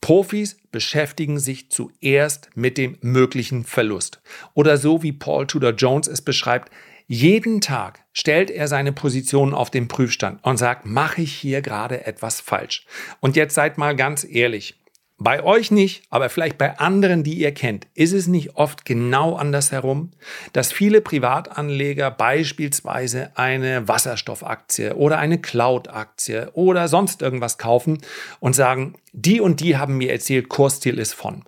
Profis 0.00 0.58
beschäftigen 0.70 1.38
sich 1.38 1.70
zuerst 1.70 2.50
mit 2.54 2.78
dem 2.78 2.98
möglichen 3.00 3.64
Verlust. 3.64 4.20
Oder 4.54 4.76
so 4.76 5.02
wie 5.02 5.12
Paul 5.12 5.46
Tudor 5.46 5.72
Jones 5.72 6.06
es 6.06 6.22
beschreibt, 6.22 6.70
jeden 7.10 7.62
Tag 7.62 8.04
stellt 8.12 8.50
er 8.50 8.68
seine 8.68 8.92
Position 8.92 9.54
auf 9.54 9.70
den 9.70 9.88
Prüfstand 9.88 10.44
und 10.44 10.58
sagt, 10.58 10.84
mache 10.84 11.22
ich 11.22 11.32
hier 11.32 11.62
gerade 11.62 12.04
etwas 12.06 12.42
falsch? 12.42 12.86
Und 13.20 13.34
jetzt 13.34 13.54
seid 13.54 13.78
mal 13.78 13.96
ganz 13.96 14.26
ehrlich. 14.30 14.77
Bei 15.20 15.42
euch 15.42 15.72
nicht, 15.72 16.04
aber 16.10 16.28
vielleicht 16.28 16.58
bei 16.58 16.78
anderen, 16.78 17.24
die 17.24 17.34
ihr 17.34 17.52
kennt, 17.52 17.88
ist 17.94 18.12
es 18.12 18.28
nicht 18.28 18.54
oft 18.54 18.84
genau 18.84 19.34
andersherum, 19.34 20.12
dass 20.52 20.72
viele 20.72 21.00
Privatanleger 21.00 22.12
beispielsweise 22.12 23.32
eine 23.34 23.88
Wasserstoffaktie 23.88 24.94
oder 24.94 25.18
eine 25.18 25.40
Cloud-Aktie 25.40 26.52
oder 26.52 26.86
sonst 26.86 27.20
irgendwas 27.20 27.58
kaufen 27.58 27.98
und 28.38 28.54
sagen, 28.54 28.94
die 29.12 29.40
und 29.40 29.58
die 29.58 29.76
haben 29.76 29.96
mir 29.96 30.12
erzählt, 30.12 30.48
Kursziel 30.48 31.00
ist 31.00 31.14
von. 31.14 31.42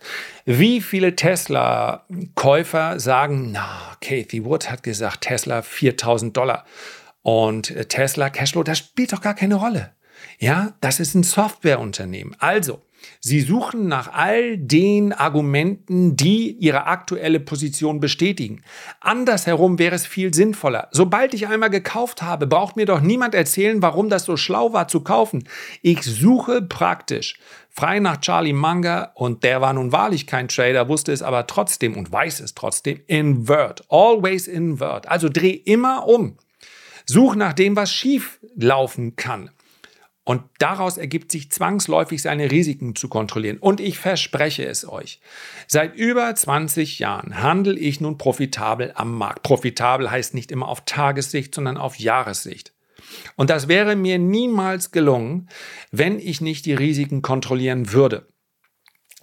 Wie 0.45 0.81
viele 0.81 1.15
Tesla-Käufer 1.15 2.99
sagen, 2.99 3.53
na, 3.53 3.97
Kathy 4.01 4.45
Wood 4.45 4.69
hat 4.69 4.83
gesagt, 4.83 5.21
Tesla 5.21 5.63
4000 5.63 6.37
Dollar 6.37 6.65
und 7.23 7.89
Tesla 7.89 8.31
Cashflow, 8.31 8.65
das 8.65 8.79
spielt 8.79 9.13
doch 9.13 9.21
gar 9.21 9.35
keine 9.35 9.55
Rolle. 9.55 9.93
Ja, 10.41 10.73
das 10.81 10.99
ist 10.99 11.15
ein 11.15 11.23
Softwareunternehmen. 11.23 12.35
Also, 12.41 12.83
Sie 13.21 13.41
suchen 13.41 13.87
nach 13.87 14.13
all 14.13 14.57
den 14.57 15.13
Argumenten, 15.13 16.17
die 16.17 16.53
ihre 16.53 16.87
aktuelle 16.87 17.39
Position 17.39 18.01
bestätigen. 18.01 18.63
Andersherum 19.01 19.79
wäre 19.79 19.95
es 19.95 20.07
viel 20.07 20.33
sinnvoller. 20.33 20.89
Sobald 20.91 21.35
ich 21.35 21.47
einmal 21.47 21.71
gekauft 21.71 22.23
habe, 22.23 22.47
braucht 22.47 22.77
mir 22.77 22.87
doch 22.87 23.01
niemand 23.01 23.35
erzählen, 23.35 23.83
warum 23.83 24.09
das 24.09 24.25
so 24.25 24.37
schlau 24.37 24.73
war 24.73 24.89
zu 24.89 25.01
kaufen. 25.03 25.45
Ich 25.83 26.03
suche 26.03 26.63
praktisch. 26.63 27.39
Frei 27.69 28.01
nach 28.01 28.19
Charlie 28.21 28.53
Munger 28.53 29.13
und 29.15 29.45
der 29.45 29.61
war 29.61 29.73
nun 29.73 29.93
wahrlich 29.93 30.27
kein 30.27 30.49
Trader, 30.49 30.89
wusste 30.89 31.13
es 31.13 31.23
aber 31.23 31.47
trotzdem 31.47 31.97
und 31.97 32.11
weiß 32.11 32.41
es 32.41 32.55
trotzdem. 32.55 33.01
Invert. 33.07 33.85
Always 33.89 34.49
invert. 34.49 35.09
Also 35.09 35.29
dreh 35.29 35.53
immer 35.53 36.07
um. 36.07 36.37
Such 37.07 37.35
nach 37.35 37.53
dem, 37.53 37.77
was 37.77 37.93
schief 37.93 38.41
laufen 38.57 39.17
kann. 39.17 39.51
Und 40.25 40.43
daraus 40.59 40.99
ergibt 40.99 41.33
sich 41.33 41.51
zwangsläufig 41.51 42.23
seine 42.23 42.51
Risiken 42.51 42.95
zu 42.95 43.09
kontrollieren. 43.09 43.59
Und 43.59 43.81
ich 43.81 43.99
verspreche 43.99 44.67
es 44.67 44.87
euch. 44.87 45.21
Seit 45.67 45.97
über 45.97 46.35
20 46.35 46.99
Jahren 46.99 47.43
handle 47.43 47.79
ich 47.79 48.01
nun 48.01 48.19
profitabel 48.19 48.93
am 48.95 49.17
Markt. 49.17 49.43
Profitabel 49.43 50.11
heißt 50.11 50.35
nicht 50.35 50.53
immer 50.53 50.69
auf 50.69 50.85
Tagessicht, 50.85 51.55
sondern 51.55 51.79
auf 51.79 51.99
Jahressicht. 51.99 52.73
Und 53.37 53.51
das 53.51 53.67
wäre 53.67 53.97
mir 53.97 54.19
niemals 54.19 54.91
gelungen, 54.91 55.49
wenn 55.91 56.19
ich 56.19 56.41
nicht 56.41 56.67
die 56.67 56.75
Risiken 56.75 57.23
kontrollieren 57.23 57.93
würde. 57.93 58.27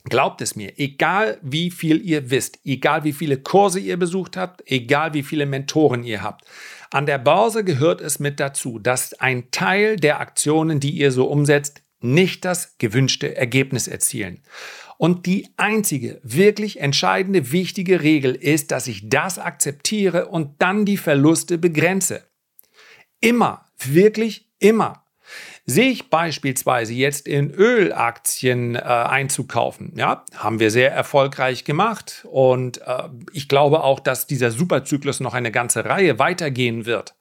Glaubt 0.09 0.41
es 0.41 0.55
mir, 0.55 0.79
egal 0.79 1.37
wie 1.41 1.69
viel 1.69 2.01
ihr 2.01 2.29
wisst, 2.29 2.59
egal 2.63 3.03
wie 3.03 3.11
viele 3.11 3.37
Kurse 3.37 3.79
ihr 3.79 3.97
besucht 3.97 4.37
habt, 4.37 4.63
egal 4.65 5.13
wie 5.13 5.23
viele 5.23 5.45
Mentoren 5.45 6.03
ihr 6.03 6.23
habt, 6.23 6.45
an 6.91 7.05
der 7.05 7.17
Börse 7.17 7.63
gehört 7.63 8.01
es 8.01 8.19
mit 8.19 8.39
dazu, 8.39 8.79
dass 8.79 9.13
ein 9.13 9.51
Teil 9.51 9.97
der 9.97 10.19
Aktionen, 10.19 10.79
die 10.79 10.91
ihr 10.91 11.11
so 11.11 11.27
umsetzt, 11.27 11.81
nicht 11.99 12.45
das 12.45 12.77
gewünschte 12.77 13.35
Ergebnis 13.35 13.87
erzielen. 13.87 14.43
Und 14.97 15.25
die 15.25 15.47
einzige 15.57 16.19
wirklich 16.23 16.79
entscheidende, 16.79 17.51
wichtige 17.51 18.01
Regel 18.01 18.33
ist, 18.33 18.71
dass 18.71 18.87
ich 18.87 19.09
das 19.09 19.37
akzeptiere 19.37 20.27
und 20.27 20.61
dann 20.61 20.85
die 20.85 20.97
Verluste 20.97 21.57
begrenze. 21.57 22.23
Immer, 23.19 23.65
wirklich 23.77 24.49
immer. 24.59 25.03
Sehe 25.69 25.89
ich 25.89 26.09
beispielsweise 26.09 26.93
jetzt 26.93 27.27
in 27.27 27.51
Ölaktien 27.51 28.75
äh, 28.75 28.79
einzukaufen, 28.79 29.91
ja, 29.97 30.23
haben 30.33 30.61
wir 30.61 30.71
sehr 30.71 30.93
erfolgreich 30.93 31.65
gemacht 31.65 32.25
und 32.31 32.77
äh, 32.87 33.09
ich 33.33 33.49
glaube 33.49 33.83
auch, 33.83 33.99
dass 33.99 34.27
dieser 34.27 34.49
Superzyklus 34.51 35.19
noch 35.19 35.33
eine 35.33 35.51
ganze 35.51 35.83
Reihe 35.83 36.19
weitergehen 36.19 36.85
wird. 36.85 37.16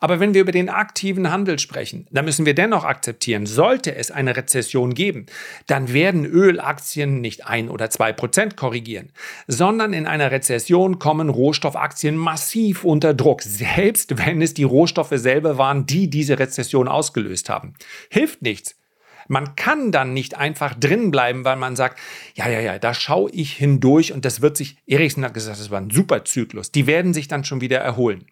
Aber 0.00 0.20
wenn 0.20 0.34
wir 0.34 0.40
über 0.40 0.52
den 0.52 0.68
aktiven 0.68 1.30
Handel 1.30 1.58
sprechen, 1.58 2.06
dann 2.10 2.24
müssen 2.24 2.46
wir 2.46 2.54
dennoch 2.54 2.84
akzeptieren, 2.84 3.46
sollte 3.46 3.94
es 3.94 4.10
eine 4.10 4.36
Rezession 4.36 4.94
geben, 4.94 5.26
dann 5.66 5.92
werden 5.92 6.24
Ölaktien 6.24 7.20
nicht 7.20 7.46
ein 7.46 7.68
oder 7.68 7.90
zwei 7.90 8.12
Prozent 8.12 8.56
korrigieren, 8.56 9.12
sondern 9.46 9.92
in 9.92 10.06
einer 10.06 10.30
Rezession 10.30 10.98
kommen 10.98 11.28
Rohstoffaktien 11.28 12.16
massiv 12.16 12.84
unter 12.84 13.14
Druck, 13.14 13.42
selbst 13.42 14.18
wenn 14.18 14.42
es 14.42 14.54
die 14.54 14.64
Rohstoffe 14.64 15.14
selber 15.14 15.58
waren, 15.58 15.86
die 15.86 16.10
diese 16.10 16.38
Rezession 16.38 16.88
ausgelöst 16.88 17.48
haben. 17.48 17.74
Hilft 18.10 18.42
nichts. 18.42 18.81
Man 19.28 19.56
kann 19.56 19.92
dann 19.92 20.12
nicht 20.12 20.36
einfach 20.36 20.74
drin 20.74 21.10
bleiben, 21.10 21.44
weil 21.44 21.56
man 21.56 21.76
sagt, 21.76 21.98
ja, 22.34 22.48
ja, 22.48 22.60
ja, 22.60 22.78
da 22.78 22.94
schaue 22.94 23.30
ich 23.30 23.52
hindurch 23.52 24.12
und 24.12 24.24
das 24.24 24.40
wird 24.40 24.56
sich, 24.56 24.76
Erichsen 24.86 25.24
hat 25.24 25.34
gesagt, 25.34 25.60
das 25.60 25.70
war 25.70 25.80
ein 25.80 25.90
super 25.90 26.24
Zyklus. 26.24 26.72
Die 26.72 26.86
werden 26.86 27.14
sich 27.14 27.28
dann 27.28 27.44
schon 27.44 27.60
wieder 27.60 27.78
erholen. 27.78 28.24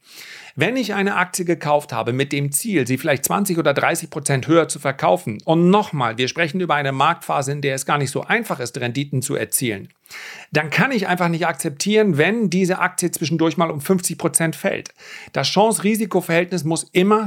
Wenn 0.56 0.76
ich 0.76 0.94
eine 0.94 1.16
Aktie 1.16 1.44
gekauft 1.44 1.92
habe 1.92 2.12
mit 2.12 2.32
dem 2.32 2.52
Ziel, 2.52 2.86
sie 2.86 2.98
vielleicht 2.98 3.24
20 3.24 3.58
oder 3.58 3.72
30 3.72 4.10
Prozent 4.10 4.46
höher 4.46 4.68
zu 4.68 4.78
verkaufen, 4.78 5.38
und 5.44 5.70
nochmal, 5.70 6.18
wir 6.18 6.28
sprechen 6.28 6.60
über 6.60 6.74
eine 6.74 6.92
Marktphase, 6.92 7.52
in 7.52 7.62
der 7.62 7.74
es 7.74 7.86
gar 7.86 7.98
nicht 7.98 8.10
so 8.10 8.22
einfach 8.22 8.60
ist, 8.60 8.78
Renditen 8.78 9.22
zu 9.22 9.36
erzielen, 9.36 9.88
dann 10.52 10.70
kann 10.70 10.92
ich 10.92 11.06
einfach 11.06 11.28
nicht 11.28 11.46
akzeptieren, 11.46 12.18
wenn 12.18 12.50
diese 12.50 12.78
Aktie 12.78 13.10
zwischendurch 13.10 13.56
mal 13.56 13.70
um 13.70 13.80
50 13.80 14.18
Prozent 14.18 14.56
fällt. 14.56 14.92
Das 15.32 15.48
Chance-Risiko-Verhältnis 15.48 16.64
muss 16.64 16.84
immer, 16.92 17.26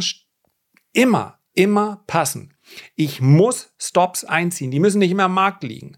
immer, 0.92 1.40
immer 1.54 2.04
passen. 2.08 2.53
Ich 2.96 3.22
muss 3.22 3.74
Stops 3.80 4.24
einziehen. 4.24 4.72
Die 4.72 4.80
müssen 4.80 5.00
nicht 5.00 5.12
immer 5.12 5.24
am 5.24 5.34
Markt 5.34 5.64
liegen, 5.64 5.98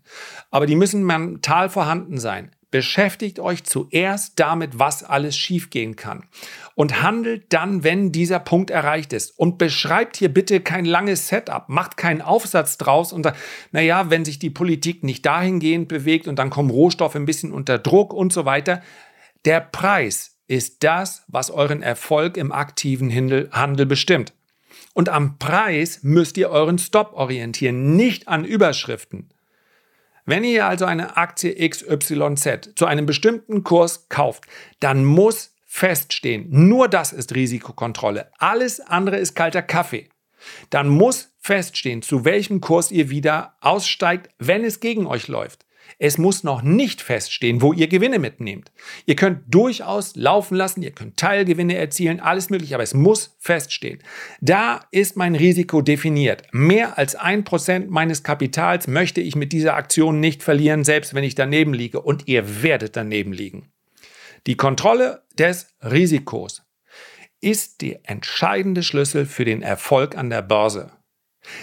aber 0.51 0.65
die 0.65 0.75
müssen 0.75 1.03
mental 1.03 1.69
vorhanden 1.69 2.17
sein. 2.17 2.51
Beschäftigt 2.71 3.39
euch 3.39 3.63
zuerst 3.63 4.37
damit, 4.37 4.79
was 4.79 5.01
alles 5.01 5.37
schiefgehen 5.37 5.95
kann. 5.95 6.25
Und 6.73 7.01
handelt 7.01 7.53
dann, 7.53 7.85
wenn 7.85 8.11
dieser 8.11 8.39
Punkt 8.39 8.69
erreicht 8.69 9.13
ist. 9.13 9.31
Und 9.39 9.57
beschreibt 9.57 10.17
hier 10.17 10.27
bitte 10.27 10.59
kein 10.59 10.83
langes 10.83 11.29
Setup. 11.29 11.69
Macht 11.69 11.95
keinen 11.95 12.21
Aufsatz 12.21 12.77
draus 12.77 13.13
und 13.13 13.23
sagt, 13.23 13.39
naja, 13.71 14.09
wenn 14.09 14.25
sich 14.25 14.39
die 14.39 14.49
Politik 14.49 15.03
nicht 15.03 15.25
dahingehend 15.25 15.87
bewegt 15.87 16.27
und 16.27 16.37
dann 16.37 16.49
kommen 16.49 16.69
Rohstoffe 16.69 17.15
ein 17.15 17.25
bisschen 17.25 17.53
unter 17.53 17.79
Druck 17.79 18.13
und 18.13 18.33
so 18.33 18.43
weiter. 18.43 18.81
Der 19.45 19.61
Preis 19.61 20.35
ist 20.47 20.83
das, 20.83 21.23
was 21.27 21.51
euren 21.51 21.81
Erfolg 21.81 22.35
im 22.35 22.51
aktiven 22.51 23.09
Handel 23.51 23.85
bestimmt. 23.85 24.33
Und 24.95 25.09
am 25.09 25.37
Preis 25.39 25.99
müsst 26.03 26.37
ihr 26.37 26.49
euren 26.49 26.79
Stop 26.79 27.11
orientieren, 27.13 27.97
nicht 27.97 28.29
an 28.29 28.45
Überschriften. 28.45 29.29
Wenn 30.25 30.45
ihr 30.45 30.65
also 30.65 30.85
eine 30.85 31.17
Aktie 31.17 31.53
XYZ 31.69 32.71
zu 32.75 32.85
einem 32.85 33.05
bestimmten 33.05 33.65
Kurs 33.65 34.07
kauft, 34.07 34.45
dann 34.79 35.03
muss 35.03 35.53
feststehen, 35.65 36.47
nur 36.49 36.87
das 36.87 37.11
ist 37.11 37.35
Risikokontrolle. 37.35 38.31
Alles 38.37 38.79
andere 38.79 39.17
ist 39.17 39.35
kalter 39.35 39.61
Kaffee. 39.61 40.07
Dann 40.69 40.87
muss 40.87 41.35
feststehen, 41.39 42.01
zu 42.01 42.23
welchem 42.23 42.61
Kurs 42.61 42.89
ihr 42.89 43.09
wieder 43.09 43.57
aussteigt, 43.59 44.29
wenn 44.39 44.63
es 44.63 44.79
gegen 44.79 45.07
euch 45.07 45.27
läuft. 45.27 45.64
Es 45.97 46.17
muss 46.17 46.43
noch 46.43 46.61
nicht 46.61 47.01
feststehen, 47.01 47.61
wo 47.61 47.73
ihr 47.73 47.87
Gewinne 47.87 48.19
mitnehmt. 48.19 48.71
Ihr 49.05 49.15
könnt 49.15 49.41
durchaus 49.47 50.15
laufen 50.15 50.55
lassen, 50.55 50.81
ihr 50.81 50.91
könnt 50.91 51.17
Teilgewinne 51.17 51.75
erzielen, 51.75 52.19
alles 52.19 52.49
mögliche, 52.49 52.75
aber 52.75 52.83
es 52.83 52.93
muss 52.93 53.35
feststehen. 53.39 53.99
Da 54.41 54.81
ist 54.91 55.15
mein 55.15 55.35
Risiko 55.35 55.81
definiert. 55.81 56.43
Mehr 56.51 56.97
als 56.97 57.15
ein 57.15 57.43
Prozent 57.43 57.89
meines 57.89 58.23
Kapitals 58.23 58.87
möchte 58.87 59.21
ich 59.21 59.35
mit 59.35 59.53
dieser 59.53 59.75
Aktion 59.75 60.19
nicht 60.19 60.43
verlieren, 60.43 60.83
selbst 60.83 61.13
wenn 61.13 61.23
ich 61.23 61.35
daneben 61.35 61.73
liege. 61.73 62.01
Und 62.01 62.27
ihr 62.27 62.63
werdet 62.63 62.95
daneben 62.95 63.33
liegen. 63.33 63.71
Die 64.47 64.57
Kontrolle 64.57 65.23
des 65.37 65.67
Risikos 65.81 66.63
ist 67.41 67.81
der 67.81 67.99
entscheidende 68.03 68.83
Schlüssel 68.83 69.25
für 69.25 69.45
den 69.45 69.61
Erfolg 69.61 70.17
an 70.17 70.29
der 70.29 70.41
Börse. 70.41 70.91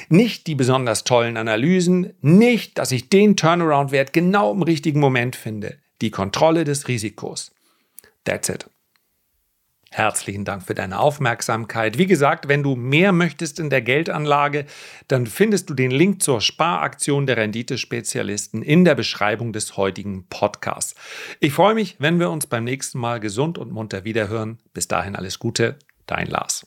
Nicht 0.09 0.47
die 0.47 0.55
besonders 0.55 1.05
tollen 1.05 1.37
Analysen, 1.37 2.14
nicht, 2.21 2.79
dass 2.79 2.92
ich 2.92 3.09
den 3.09 3.37
Turnaround-Wert 3.37 4.12
genau 4.12 4.53
im 4.53 4.62
richtigen 4.62 5.01
Moment 5.01 5.37
finde. 5.37 5.79
Die 6.01 6.11
Kontrolle 6.11 6.64
des 6.64 6.88
Risikos. 6.88 7.53
That's 8.25 8.49
it. 8.49 8.66
Herzlichen 9.95 10.47
Dank 10.47 10.62
für 10.62 10.75
deine 10.75 10.99
Aufmerksamkeit. 10.99 11.99
Wie 11.99 12.07
gesagt, 12.07 12.49
wenn 12.49 12.62
du 12.62 12.77
mehr 12.77 13.12
möchtest 13.12 13.61
in 13.61 13.68
der 13.68 13.83
Geldanlage, 13.83 14.64
dann 15.07 15.27
findest 15.27 15.68
du 15.68 15.75
den 15.75 15.90
Link 15.90 16.23
zur 16.23 16.40
Sparaktion 16.40 17.27
der 17.27 17.37
Renditespezialisten 17.37 18.62
in 18.62 18.87
der 18.87 18.95
Beschreibung 18.95 19.53
des 19.53 19.77
heutigen 19.77 20.27
Podcasts. 20.31 20.95
Ich 21.40 21.53
freue 21.53 21.75
mich, 21.75 21.97
wenn 21.99 22.18
wir 22.18 22.31
uns 22.31 22.47
beim 22.47 22.64
nächsten 22.64 22.99
Mal 23.01 23.21
gesund 23.21 23.59
und 23.59 23.71
munter 23.71 24.05
wiederhören. 24.05 24.61
Bis 24.73 24.88
dahin 24.88 25.14
alles 25.14 25.38
Gute, 25.38 25.79
dein 26.07 26.27
Lars. 26.27 26.66